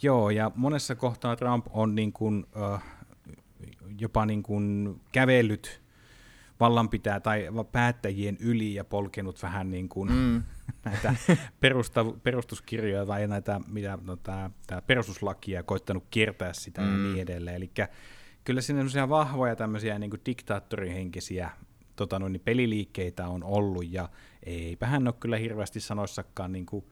[0.02, 2.80] Joo, ja monessa kohtaa Trump on niin kuin, uh,
[3.98, 5.82] jopa niin kuin kävellyt
[6.60, 10.42] vallanpitää tai päättäjien yli ja polkenut vähän niin kuin mm.
[10.84, 11.14] näitä
[11.60, 16.88] perusta, perustuskirjoja tai näitä mitä, no, tää, tää perustuslakia ja koittanut kiertää sitä mm.
[16.88, 17.56] ja niin edelleen.
[17.56, 17.70] Eli
[18.44, 21.50] kyllä siinä vahvoja tämmöisiä niin kuin diktaattorihenkisiä
[21.96, 24.08] tota noin, niin peliliikkeitä on ollut, ja
[24.42, 26.84] eipä hän ole kyllä hirveästi sanoissakaan niin kuin,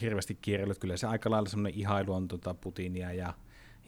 [0.00, 0.78] hirveästi kierrellyt.
[0.78, 3.34] Kyllä se aika lailla semmoinen ihailu on tota Putinia ja,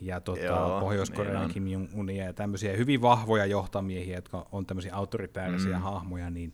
[0.01, 5.77] ja tota, Pohjois-Korean niin Kim Jong-unia ja tämmöisiä hyvin vahvoja johtamiehiä, jotka on tämmöisiä autoritäärisiä
[5.77, 5.83] mm.
[5.83, 6.53] hahmoja, niin,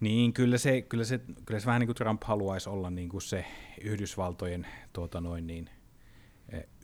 [0.00, 3.22] niin kyllä, se, kyllä, se, kyllä se vähän niin kuin Trump haluaisi olla niin kuin
[3.22, 3.44] se
[3.80, 5.70] Yhdysvaltojen tuota noin niin,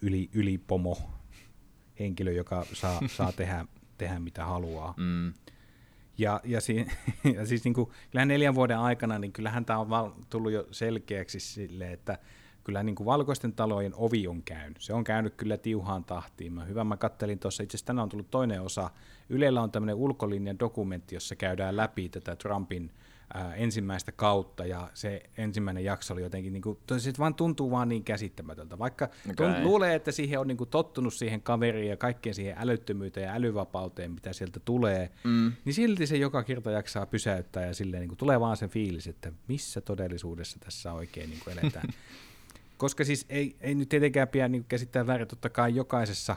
[0.03, 0.99] yli, ylipomo
[1.99, 3.67] henkilö, joka saa, saa tehdä,
[3.99, 4.95] tehdä mitä haluaa.
[4.97, 5.33] Mm.
[6.19, 6.87] Ja, ja, si,
[7.37, 10.67] ja siis niin kuin, kyllähän neljän vuoden aikana, niin kyllähän tämä on val, tullut jo
[10.71, 12.19] selkeäksi sille, että
[12.65, 14.81] kyllä niin kuin valkoisten talojen ovi on käynyt.
[14.81, 16.53] Se on käynyt kyllä tiuhaan tahtiin.
[16.53, 18.91] Mä, hyvä, mä kattelin tuossa, itse asiassa tänään on tullut toinen osa.
[19.29, 22.91] Ylellä on tämmöinen ulkolinjan dokumentti, jossa käydään läpi tätä Trumpin
[23.35, 27.89] ää, ensimmäistä kautta, ja se ensimmäinen jakso oli jotenkin, niin kuin, se vaan tuntuu vaan
[27.89, 28.79] niin käsittämätöntä.
[28.79, 29.35] Vaikka okay.
[29.35, 33.33] tunt, luulee, että siihen on niin kuin, tottunut siihen kaveriin ja kaikkeen siihen älyttömyyteen ja
[33.35, 35.53] älyvapauteen, mitä sieltä tulee, mm.
[35.65, 39.07] niin silti se joka kerta jaksaa pysäyttää, ja silleen niin kuin, tulee vaan se fiilis,
[39.07, 41.89] että missä todellisuudessa tässä oikein niin kuin eletään.
[42.77, 46.37] Koska siis ei, ei nyt tietenkään pidä niin käsittää väärin, totta kai jokaisessa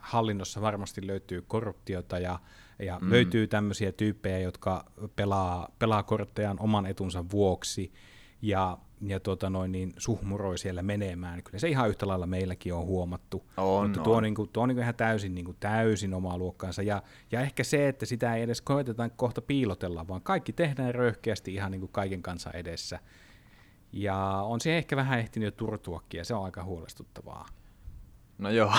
[0.00, 2.38] hallinnossa varmasti löytyy korruptiota ja
[2.78, 3.10] ja mm.
[3.10, 4.84] löytyy tämmöisiä tyyppejä, jotka
[5.16, 7.92] pelaa, pelaa korttejaan oman etunsa vuoksi
[8.42, 11.42] ja, ja tuota noin, niin suhmuroi siellä menemään.
[11.42, 13.50] Kyllä se ihan yhtä lailla meilläkin on huomattu.
[13.56, 16.14] On, Mutta tuo on, niin kuin, tuo on niin kuin ihan täysin, niin kuin täysin
[16.14, 16.82] omaa luokkaansa.
[16.82, 21.54] Ja, ja ehkä se, että sitä ei edes koeteta kohta piilotella, vaan kaikki tehdään röyhkeästi
[21.54, 22.98] ihan niin kuin kaiken kanssa edessä.
[23.92, 27.46] Ja on se ehkä vähän ehtinyt jo turtuakin, ja se on aika huolestuttavaa.
[28.38, 28.72] No joo.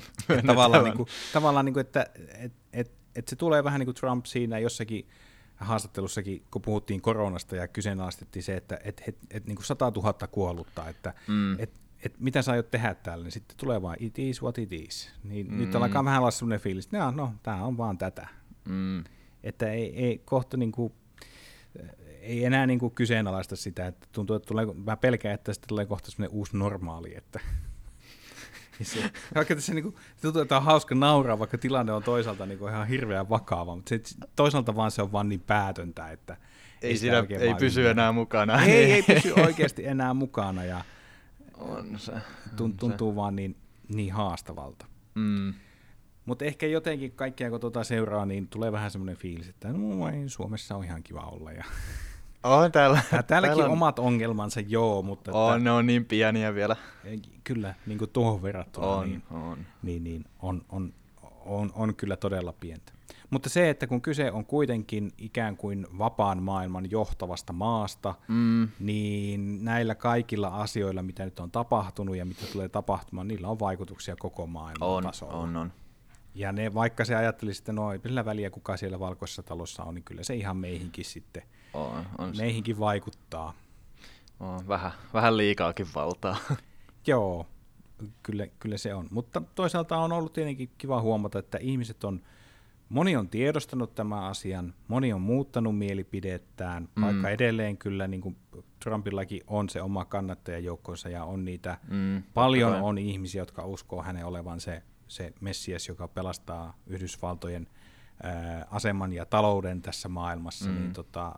[0.46, 2.06] tavallaan, niin kuin, tavallaan niin kuin, että
[2.38, 5.08] et, et, että se tulee vähän niin kuin Trump siinä jossakin
[5.56, 10.12] haastattelussakin, kun puhuttiin koronasta ja kyseenalaistettiin se, että et, et, et, niin kuin 100 000
[10.12, 11.60] kuollutta, että mm.
[11.60, 11.70] et,
[12.02, 15.10] et, mitä sä aiot tehdä täällä, niin sitten tulee vaan it is what it is.
[15.24, 15.58] Niin mm.
[15.58, 18.28] nyt alkaa vähän olla sellainen fiilis, että no, no tämä on vaan tätä.
[18.68, 19.04] Mm.
[19.42, 20.92] Että ei, ei kohta niin kuin,
[22.20, 25.86] ei enää niin kuin kyseenalaista sitä, että tuntuu, että tulee, mä pelkään, että sitten tulee
[25.86, 27.40] kohta sellainen uusi normaali, että
[28.82, 32.58] se, vaikka tässä niin kuin, tuntuu, että on hauska nauraa, vaikka tilanne on toisaalta niin
[32.58, 34.00] kuin ihan hirveän vakava, mutta se,
[34.36, 36.36] toisaalta vaan se on vaan niin päätöntä, että
[36.82, 37.90] ei, ei, siinä, ei pysy ymmärrä.
[37.90, 38.62] enää mukana.
[38.62, 40.84] Ei, ei pysy oikeasti enää mukana ja
[41.58, 42.12] on se,
[42.60, 43.16] on tuntuu se.
[43.16, 43.56] vaan niin,
[43.88, 44.86] niin haastavalta.
[45.14, 45.54] Mm.
[46.24, 50.28] Mutta ehkä jotenkin kaikkia kun tuota seuraa, niin tulee vähän semmoinen fiilis, että no, ei,
[50.28, 51.52] Suomessa on ihan kiva olla.
[51.52, 51.64] Ja
[52.42, 53.02] on täällä.
[53.12, 55.32] Ja täälläkin täällä on omat ongelmansa, joo, mutta...
[55.32, 56.76] On, että, ne on niin pieniä vielä.
[57.44, 59.58] Kyllä, niin kuin tuohon verrattuna, on, niin, on.
[59.82, 60.92] Niin, niin, on, on,
[61.44, 62.92] on, on kyllä todella pientä.
[63.30, 68.68] Mutta se, että kun kyse on kuitenkin ikään kuin vapaan maailman johtavasta maasta, mm.
[68.80, 74.16] niin näillä kaikilla asioilla, mitä nyt on tapahtunut ja mitä tulee tapahtumaan, niillä on vaikutuksia
[74.18, 75.34] koko maailman on, tasolla.
[75.34, 75.72] On, on.
[76.34, 80.04] Ja ne, vaikka se ajattelisi, että no ei väliä, kuka siellä valkoisessa talossa on, niin
[80.04, 81.42] kyllä se ihan meihinkin sitten
[81.76, 83.54] on, on meihinkin vaikuttaa.
[84.40, 86.36] On, vähän, vähän liikaakin valtaa.
[87.06, 87.46] Joo,
[88.22, 89.08] kyllä, kyllä se on.
[89.10, 92.20] Mutta toisaalta on ollut tietenkin kiva huomata, että ihmiset on,
[92.88, 97.02] moni on tiedostanut tämän asian, moni on muuttanut mielipidettään, mm.
[97.02, 98.36] vaikka edelleen kyllä niin kuin
[98.82, 104.26] Trumpillakin on se oma kannattajajoukkonsa ja on niitä, mm, paljon on ihmisiä, jotka uskoo hänen
[104.26, 107.66] olevan se, se messias, joka pelastaa Yhdysvaltojen
[108.70, 110.82] aseman ja talouden tässä maailmassa, niin mm.
[110.82, 111.34] niin tota,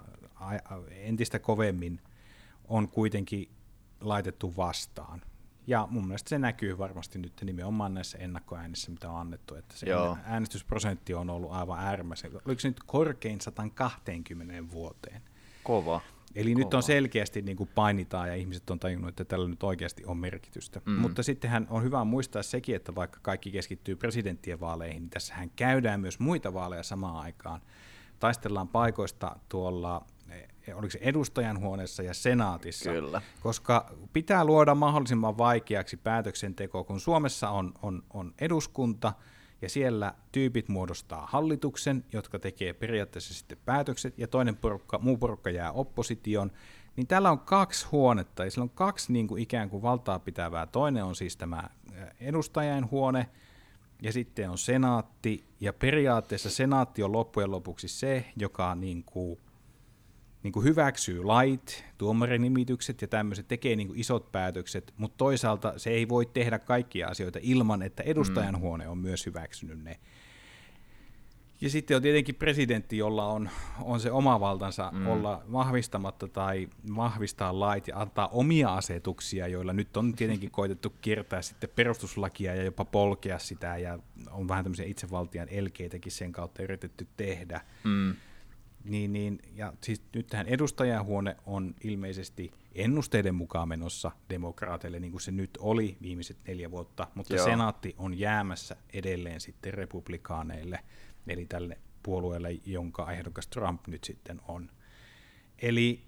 [0.91, 2.01] entistä kovemmin
[2.69, 3.51] on kuitenkin
[4.01, 5.23] laitettu vastaan.
[5.67, 9.89] Ja mun mielestä se näkyy varmasti nyt nimenomaan näissä ennakkoäänissä, mitä on annettu, että se
[9.89, 10.17] Joo.
[10.25, 12.31] äänestysprosentti on ollut aivan äärimmäisen.
[12.45, 15.23] Oliko se nyt korkein 120 vuoteen?
[15.65, 16.01] Kova.
[16.35, 16.65] Eli Kova.
[16.65, 20.17] nyt on selkeästi niin kuin painitaan ja ihmiset on tajunnut, että tällä nyt oikeasti on
[20.17, 20.81] merkitystä.
[20.85, 20.93] Mm.
[20.93, 26.01] Mutta sittenhän on hyvä muistaa sekin, että vaikka kaikki keskittyy presidenttien vaaleihin, niin tässähän käydään
[26.01, 27.61] myös muita vaaleja samaan aikaan.
[28.19, 30.07] Taistellaan paikoista tuolla
[30.75, 32.91] oliko se edustajan huoneessa ja senaatissa.
[32.91, 33.23] Kyllä.
[33.41, 39.13] Koska pitää luoda mahdollisimman vaikeaksi päätöksenteko, kun Suomessa on, on, on eduskunta
[39.63, 45.51] ja siellä tyypit muodostaa hallituksen, jotka tekee periaatteessa sitten päätökset, ja toinen porukka, muu porukka
[45.51, 46.53] jää opposition,
[46.97, 50.67] niin täällä on kaksi huonetta, ja siellä on kaksi niin kuin ikään kuin valtaa pitävää.
[50.67, 51.71] Toinen on siis tämä
[52.21, 53.29] edustajain huone,
[54.03, 59.39] ja sitten on senaatti, ja periaatteessa senaatti on loppujen lopuksi se, joka niin kuin,
[60.43, 65.91] niin kuin hyväksyy lait, tuomarinimitykset ja tämmöiset, tekee niin kuin isot päätökset, mutta toisaalta se
[65.91, 68.61] ei voi tehdä kaikkia asioita ilman, että edustajan mm.
[68.61, 70.01] huone on myös hyväksynyt ne.
[71.61, 73.51] Ja sitten on tietenkin presidentti, jolla on,
[73.83, 75.07] on se oma valtansa mm.
[75.07, 81.43] olla vahvistamatta tai vahvistaa lait ja antaa omia asetuksia, joilla nyt on tietenkin koitettu kiertää
[81.43, 83.99] sitten perustuslakia ja jopa polkea sitä ja
[84.31, 87.61] on vähän tämmöisiä itsevaltian elkeitäkin sen kautta yritetty tehdä.
[87.85, 88.15] Mm.
[88.89, 95.21] Niin, niin, ja siis nyt tähän edustajahuone on ilmeisesti ennusteiden mukaan menossa demokraateille, niin kuin
[95.21, 97.45] se nyt oli viimeiset neljä vuotta, mutta Joo.
[97.45, 100.79] senaatti on jäämässä edelleen sitten republikaaneille–
[101.29, 104.71] eli tälle puolueelle, jonka ehdokas Trump nyt sitten on.
[105.59, 106.05] Eli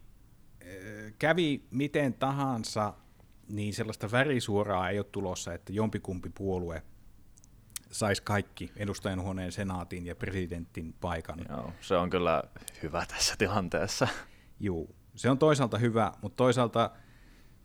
[0.63, 2.95] äh, kävi miten tahansa,
[3.49, 6.83] niin sellaista värisuoraa ei ole tulossa, että jompikumpi puolue
[7.91, 11.39] saisi kaikki edustajanhuoneen, senaatin ja presidentin paikan.
[11.49, 12.43] Joo, se on kyllä
[12.83, 14.09] hyvä tässä tilanteessa.
[14.61, 16.91] Joo, se on toisaalta hyvä, mutta toisaalta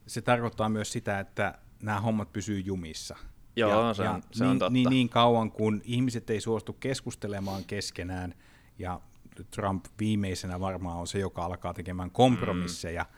[0.07, 3.15] se tarkoittaa myös sitä, että nämä hommat pysyy jumissa–
[3.55, 4.73] Joo, ja, se, on, ja se niin, on totta.
[4.73, 8.33] Niin, niin kauan, kun ihmiset ei suostu keskustelemaan keskenään,
[8.79, 9.01] ja
[9.51, 13.17] Trump viimeisenä varmaan on se, joka alkaa tekemään kompromisseja, mm.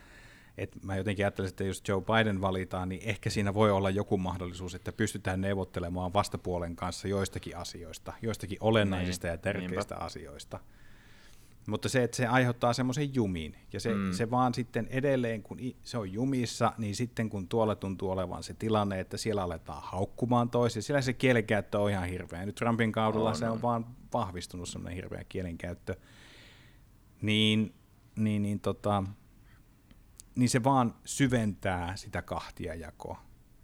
[0.58, 4.17] Et mä jotenkin ajattelisin, että jos Joe Biden valitaan, niin ehkä siinä voi olla joku
[4.17, 10.06] mahdollisuus, että pystytään neuvottelemaan vastapuolen kanssa joistakin asioista, joistakin olennaisista niin, ja tärkeistä niinpä.
[10.06, 10.60] asioista.
[11.67, 14.13] Mutta se, että se aiheuttaa semmoisen jumin, ja se, mm.
[14.13, 18.54] se vaan sitten edelleen, kun se on jumissa, niin sitten kun tuolla tuntuu olevan se
[18.54, 22.46] tilanne, että siellä aletaan haukkumaan toisia, siellä se kielenkäyttö on ihan hirveä.
[22.46, 23.52] Nyt Trumpin kaudella oh, se no.
[23.52, 25.96] on vaan vahvistunut semmoinen hirveä kielenkäyttö.
[27.22, 27.74] Niin,
[28.15, 29.04] niin, niin, tota,
[30.38, 33.21] niin se vaan syventää sitä kahtia jakoa.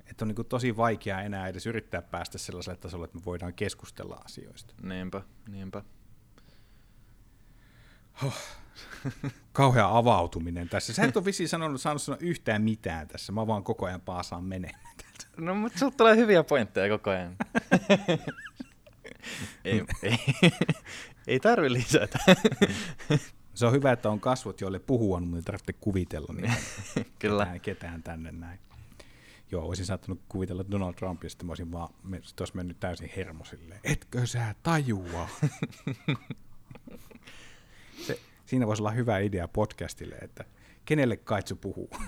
[0.10, 4.22] Että on niin tosi vaikea enää edes yrittää päästä sellaiselle tasolle, että me voidaan keskustella
[4.26, 4.74] asioista.
[4.84, 5.84] Niinpä, niinpä.
[8.24, 8.38] Oh,
[9.52, 10.94] kauhea avautuminen tässä.
[10.94, 13.32] Sä et ole vissiin sanonut, saanut sanoa yhtään mitään tässä.
[13.32, 14.84] Mä vaan koko ajan paasaan menemään.
[15.38, 17.36] No, mutta sulta tulee hyviä pointteja koko ajan.
[19.66, 20.18] ei, ei,
[21.28, 22.20] ei tarvi lisätä.
[23.54, 26.54] Se on hyvä, että on kasvot, joille puhua, mutta ei tarvitse kuvitella niin
[27.20, 27.44] Kyllä.
[27.44, 28.60] Ketään, ketään tänne näin.
[29.52, 31.90] Joo, olisin saattanut kuvitella Donald Trumpia, sitten mä olisin vaan,
[32.40, 33.80] olisi mennyt täysin hermosille.
[33.84, 35.28] Etkö sä tajua?
[38.08, 40.46] Se, siinä voisi olla hyvä idea podcastille, että
[40.86, 41.90] kenelle Kaitsu puhuu.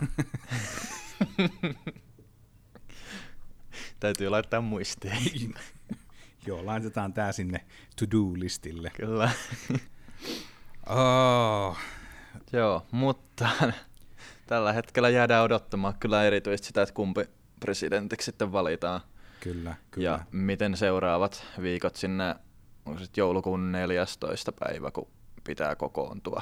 [3.99, 5.53] Täytyy laittaa muistiin.
[6.45, 7.65] Joo, laitetaan tämä sinne
[7.99, 8.89] to-do-listille.
[8.89, 9.31] Kyllä.
[10.89, 11.77] Oh.
[12.53, 13.49] Joo, mutta
[14.47, 17.25] tällä hetkellä jäädään odottamaan kyllä erityisesti sitä, että kumpi
[17.59, 19.01] presidentiksi sitten valitaan.
[19.39, 20.09] Kyllä, kyllä.
[20.09, 22.35] Ja miten seuraavat viikot sinne,
[22.85, 24.51] onko sitten joulukuun 14.
[24.51, 25.07] päivä, kun
[25.43, 26.41] pitää kokoontua.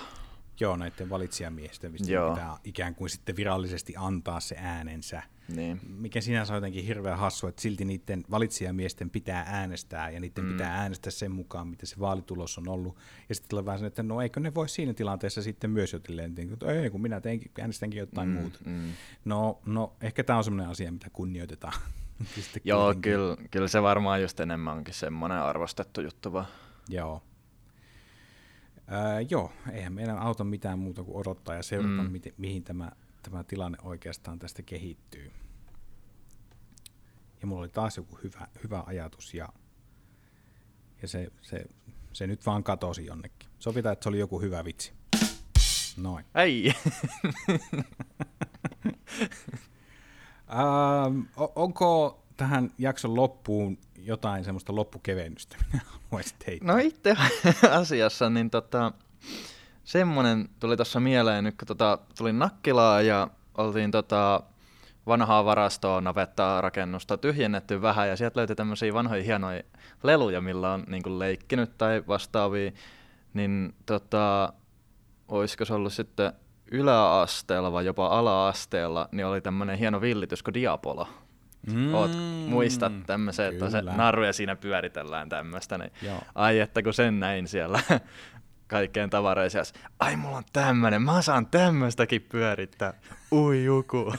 [0.60, 2.30] Joo, näiden valitsijamiesten Joo.
[2.30, 5.24] pitää ikään kuin sitten virallisesti antaa se äänensä.
[5.48, 5.80] Niin.
[5.88, 10.52] Mikä sinänsä on jotenkin hirveän hassu, että silti niiden valitsijamiesten pitää äänestää ja niiden mm.
[10.52, 12.98] pitää äänestää sen mukaan, mitä se vaalitulos on ollut.
[13.30, 16.54] Ja sitten tulee vähän sen, että no eikö ne voi siinä tilanteessa sitten myös jotenkin,
[16.54, 18.60] että ei kun minä teinkin, äänestänkin jotain mm, muuta.
[18.66, 18.92] Mm.
[19.26, 21.74] No, no ehkä tämä on sellainen asia, mitä kunnioitetaan.
[22.64, 26.48] Joo, kyllä, kyllä se varmaan just enemmän onkin semmoinen arvostettu juttu vaan.
[26.90, 27.22] Joo.
[28.88, 32.12] Ää, joo, eihän meidän auta mitään muuta kuin odottaa ja seurata, mm.
[32.12, 32.92] miten, mihin tämä,
[33.24, 35.32] tämä tilanne oikeastaan tästä kehittyy.
[37.42, 39.50] Ja mulla oli taas joku hyvä, hyvä ajatus ja,
[41.02, 41.66] ja se, se,
[42.14, 43.50] se nyt vaan katosi jonnekin.
[43.60, 44.94] Sovitaan, että se oli joku hyvä vitsi.
[45.98, 46.26] Noin.
[46.36, 46.74] Ei.
[50.50, 51.22] ähm,
[51.56, 56.74] onko tähän jakson loppuun jotain semmoista loppukevennystä, minä haluaisit heittää?
[56.74, 57.16] No itse
[57.82, 58.92] asiassa, niin tota,
[59.84, 63.28] semmoinen tuli tuossa mieleen nyt, kun tota, tuli Nakkilaa ja
[63.58, 64.44] oltiin tota,
[65.08, 69.64] vanhaa varastoa, navettaa, rakennusta tyhjennetty vähän ja sieltä löytyi tämmöisiä vanhoja hienoja
[70.04, 72.72] leluja, millä on niin leikkinyt tai vastaavia,
[73.34, 74.54] niin tota,
[75.28, 76.34] olisiko se ollut sitten
[76.72, 81.08] yläasteella vai jopa ala-asteella, niin oli tämmöinen hieno villitys kuin Diapolo.
[81.68, 82.12] Mm, Oot,
[82.48, 85.78] muistat tämmöisen, että se naruja siinä pyöritellään tämmöistä.
[85.78, 85.92] Niin,
[86.36, 87.80] ai että kun sen näin siellä
[88.68, 89.64] kaikkeen tavareisiin.
[90.00, 92.94] Ai, mulla on tämmönen, mä saan tämmöistäkin pyörittää.
[93.32, 94.14] Ui juku.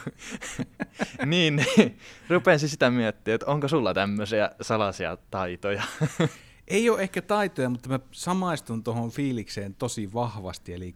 [1.26, 5.82] niin, niin, rupesin sitä miettimään, että onko sulla tämmöisiä salaisia taitoja.
[6.68, 10.74] Ei ole ehkä taitoja, mutta mä samaistun tuohon fiilikseen tosi vahvasti.
[10.74, 10.94] Eli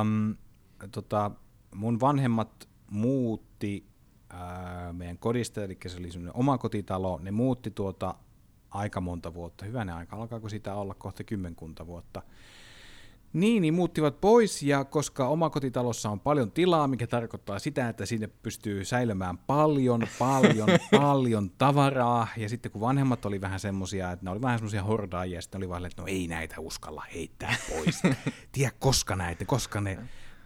[0.00, 0.36] um,
[0.90, 1.30] tota,
[1.74, 3.86] mun vanhemmat muutti
[4.36, 8.14] ää, meidän kodista, eli se oli semmoinen oma kotitalo, ne muutti tuota
[8.70, 12.22] aika monta vuotta, hyvänä aika, alkaako sitä olla kohta kymmenkunta vuotta.
[13.32, 18.26] Niin, niin muuttivat pois, ja koska omakotitalossa on paljon tilaa, mikä tarkoittaa sitä, että sinne
[18.26, 20.68] pystyy säilymään paljon, paljon,
[21.00, 25.42] paljon tavaraa, ja sitten kun vanhemmat oli vähän semmoisia, että ne oli vähän semmoisia hordaajia,
[25.42, 28.02] sitten oli vaan, että no ei näitä uskalla heittää pois.
[28.52, 29.98] Tiedä koska näitä, koska ne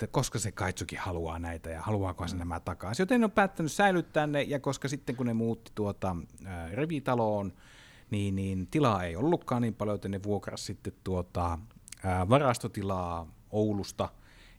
[0.05, 3.03] että koska se Kaitsuki haluaa näitä ja haluaako se nämä takaisin.
[3.03, 7.53] Joten ne on päättänyt säilyttää ne, ja koska sitten kun ne muutti tuota äh, revitaloon,
[8.11, 11.59] niin, niin tilaa ei ollutkaan niin paljon, joten ne vuokrasi sitten tuota,
[12.05, 14.09] ää, varastotilaa Oulusta,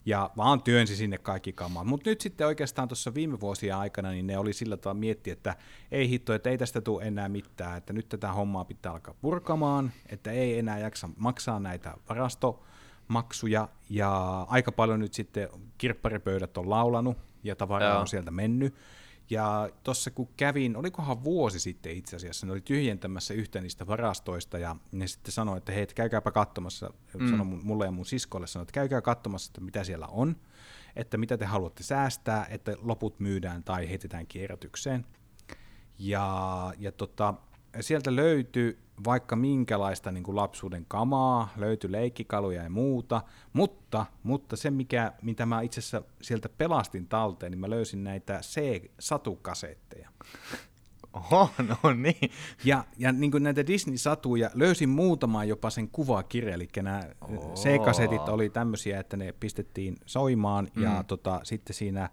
[0.05, 1.83] ja vaan työnsi sinne kaikki kamaa.
[1.83, 5.55] Mutta nyt sitten oikeastaan tuossa viime vuosien aikana, niin ne oli sillä tavalla mietti, että
[5.91, 9.91] ei hitto, että ei tästä tule enää mitään, että nyt tätä hommaa pitää alkaa purkamaan,
[10.09, 12.63] että ei enää jaksa maksaa näitä varasto
[13.11, 18.75] maksuja ja aika paljon nyt sitten kirpparipöydät on laulanut ja tavaraa on sieltä mennyt.
[19.29, 24.57] Ja tuossa kun kävin, olikohan vuosi sitten itse asiassa, ne oli tyhjentämässä yhtä niistä varastoista
[24.57, 27.29] ja ne sitten sanoi, että hei, käykääpä katsomassa, mm.
[27.29, 30.35] sanoi mulle ja mun siskolle, sanoi, että käykää katsomassa, että mitä siellä on,
[30.95, 35.05] että mitä te haluatte säästää, että loput myydään tai heitetään kierrätykseen.
[35.99, 37.33] Ja, ja tota,
[37.79, 43.21] sieltä löytyi vaikka minkälaista niin kuin lapsuuden kamaa, löytyi leikkikaluja ja muuta,
[43.53, 48.39] mutta, mutta se, mikä, mitä mä itse asiassa sieltä pelastin talteen, niin mä löysin näitä
[48.41, 50.09] C-satukasetteja.
[51.13, 52.31] Oho, no niin.
[52.65, 57.03] Ja, ja niin kuin näitä Disney-satuja löysin muutamaa jopa sen kuvakirja, eli nämä
[57.55, 60.83] C-kasetit oli tämmöisiä, että ne pistettiin soimaan, mm.
[60.83, 62.09] ja tota, sitten siinä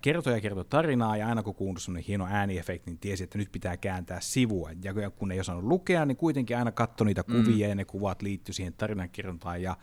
[0.00, 3.52] kertoi ja kertoi tarinaa, ja aina kun kuului sellainen hieno ääniefekti, niin tiesi, että nyt
[3.52, 4.70] pitää kääntää sivua.
[4.82, 7.36] Ja kun ei osannut lukea, niin kuitenkin aina katsoi niitä mm.
[7.36, 7.70] kuvia, mm.
[7.70, 9.10] ja ne kuvat liittyi siihen tarinan
[9.60, 9.76] ja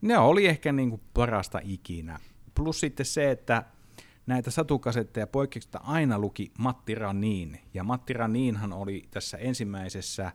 [0.00, 2.18] ne oli ehkä niin kuin parasta ikinä.
[2.54, 3.64] Plus sitten se, että
[4.26, 10.32] näitä satukasetteja poikkeuksista aina luki Matti Ranin, ja Matti Raninhan oli tässä ensimmäisessä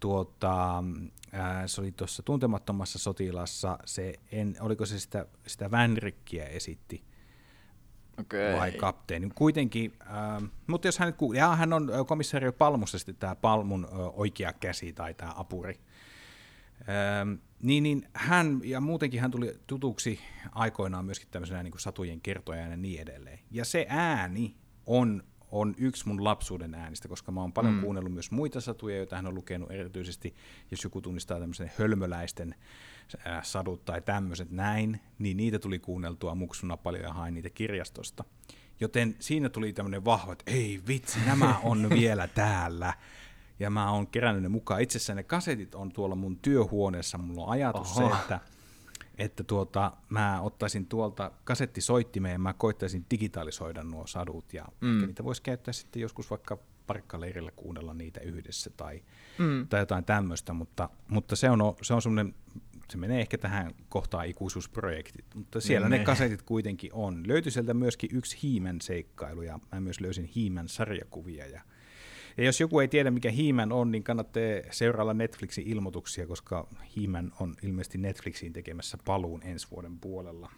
[0.00, 0.84] tuota,
[1.32, 7.04] ää, se oli tuossa tuntemattomassa sotilassa, se en, oliko se sitä, sitä Vänrikkiä esitti,
[8.20, 8.56] okay.
[8.56, 9.30] vai kapteeni.
[9.34, 14.52] Kuitenkin, äh, mutta jos hän kuulee, hän on komissario Palmussa sitten tämä Palmun äh, oikea
[14.52, 15.80] käsi tai tämä apuri.
[16.80, 20.20] Ähm, niin, niin hän, ja muutenkin hän tuli tutuksi
[20.52, 23.38] aikoinaan myöskin tämmöisenä niin kuin satujen kertojana ja niin edelleen.
[23.50, 24.56] Ja se ääni
[24.86, 27.80] on, on yksi mun lapsuuden äänistä, koska mä oon paljon mm.
[27.80, 30.34] kuunnellut myös muita satuja, joita hän on lukenut erityisesti,
[30.70, 32.54] jos joku tunnistaa tämmöisen hölmöläisten
[33.42, 38.24] sadut tai tämmöiset näin, niin niitä tuli kuunneltua muksuna paljon ja hain niitä kirjastosta.
[38.80, 42.94] Joten siinä tuli tämmöinen vahva, että ei vitsi, nämä on vielä täällä.
[43.60, 44.82] Ja mä oon kerännyt ne mukaan.
[44.82, 47.18] Itse asiassa ne kasetit on tuolla mun työhuoneessa.
[47.18, 48.08] Mulla on ajatus Oho.
[48.08, 48.40] se, että,
[49.18, 54.54] että tuota, mä ottaisin tuolta kasettisoittimeen ja mä koittaisin digitalisoida nuo sadut.
[54.54, 55.06] Ja mm.
[55.06, 59.02] niitä voisi käyttää sitten joskus vaikka parkkaleirillä kuunnella niitä yhdessä tai,
[59.38, 59.68] mm.
[59.68, 60.52] tai jotain tämmöistä.
[60.52, 62.34] Mutta, mutta se on, se on semmoinen
[62.90, 67.22] se menee ehkä tähän kohtaan ikuisuusprojektit, mutta siellä ne, ne kasetit kuitenkin on.
[67.26, 71.62] Löytyi sieltä myöskin yksi Hiimen seikkailu ja mä myös löysin Hiimen sarjakuvia ja
[72.36, 77.32] ja jos joku ei tiedä, mikä Hiiman on, niin kannattaa seurailla Netflixin ilmoituksia, koska Hiiman
[77.40, 80.50] on ilmeisesti Netflixiin tekemässä paluun ensi vuoden puolella.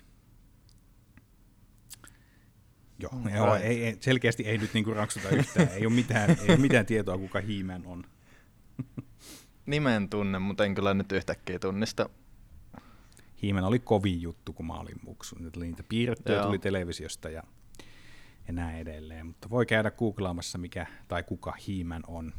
[2.99, 5.69] Joo, mm, joo ei, ei, selkeästi ei nyt niinku raksuta yhtään.
[5.69, 8.05] ei, ole mitään, ei ole mitään tietoa, kuka Hiiman on.
[9.69, 12.09] Nimen tunne, mutta en kyllä nyt yhtäkkiä tunnista.
[13.43, 15.37] Hiimen oli kovin juttu, kun mä olin muksu.
[15.39, 17.43] Nyt niitä piirrettyjä tuli televisiosta ja,
[18.47, 19.27] ja näin edelleen.
[19.27, 22.33] Mutta voi käydä googlaamassa, mikä tai kuka Hiimen on.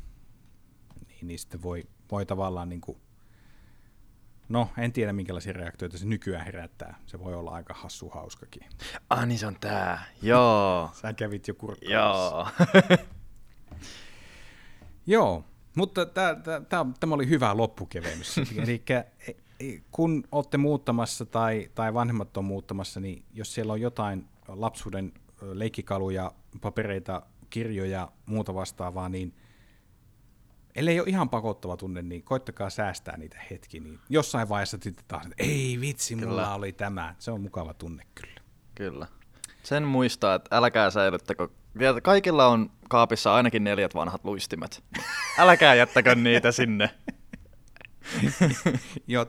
[1.07, 2.97] Niin, niin sitten voi, voi tavallaan niin kuin,
[4.49, 6.99] No, en tiedä minkälaisia reaktioita se nykyään herättää.
[7.05, 8.63] Se voi olla aika hassu hauskakin.
[9.09, 10.03] Ah, niin se on tää.
[10.21, 10.89] Joo.
[11.01, 12.51] Sä kävit jo kurkkaamassa.
[12.73, 12.97] Joo.
[15.07, 15.45] Joo,
[15.79, 16.05] mutta
[16.99, 18.37] tämä oli hyvä loppukevennys.
[18.63, 19.33] Eli e, e,
[19.91, 26.31] kun olette muuttamassa tai, tai vanhemmat on muuttamassa, niin jos siellä on jotain lapsuuden leikkikaluja,
[26.61, 29.33] papereita, kirjoja, muuta vastaavaa, niin
[30.75, 33.79] ellei ole ihan pakottava tunne, niin koittakaa säästää niitä hetki.
[33.79, 36.27] Niin jossain vaiheessa sitten taas, että ei vitsi, kyllä.
[36.27, 37.15] mulla oli tämä.
[37.19, 38.41] Se on mukava tunne kyllä.
[38.75, 39.07] Kyllä.
[39.63, 41.47] Sen muistaa, että älkää säilyttäkö.
[42.03, 44.83] Kaikilla on kaapissa ainakin neljät vanhat luistimet.
[45.37, 46.89] Älkää jättäkö niitä sinne.
[49.07, 49.25] Joo,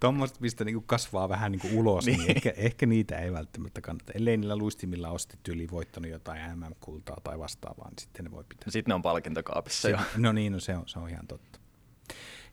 [0.00, 2.18] tuommoista, mistä niinku kasvaa vähän niinku ulos, niin.
[2.18, 4.12] niin ehkä, ehkä, niitä ei välttämättä kannata.
[4.14, 8.70] Ellei niillä luistimilla sitten tyyli voittanut jotain MM-kultaa tai vastaavaa, niin sitten ne voi pitää.
[8.70, 9.98] Sitten ne on palkintokaapissa jo.
[10.16, 11.60] No niin, no se on, se on ihan totta.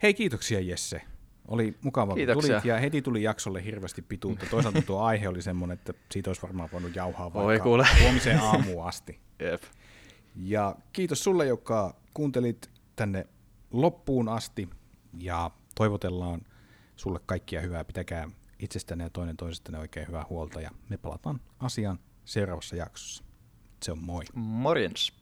[0.03, 1.01] Hei, kiitoksia Jesse.
[1.47, 4.45] Oli mukava, kun tulit ja heti tuli jaksolle hirveästi pituutta.
[4.45, 7.85] Toisaalta tuo aihe oli semmoinen, että siitä olisi varmaan voinut jauhaa vaikka kuule.
[8.01, 9.19] huomiseen aamuun asti.
[9.51, 9.63] Jep.
[10.35, 13.27] Ja kiitos sulle, joka kuuntelit tänne
[13.71, 14.69] loppuun asti
[15.19, 16.41] ja toivotellaan
[16.95, 17.83] sulle kaikkia hyvää.
[17.83, 18.29] Pitäkää
[18.59, 23.23] itsestänne ja toinen toisestanne oikein hyvää huolta ja me palataan asiaan seuraavassa jaksossa.
[23.83, 24.23] Se on moi.
[24.33, 25.20] Morjens.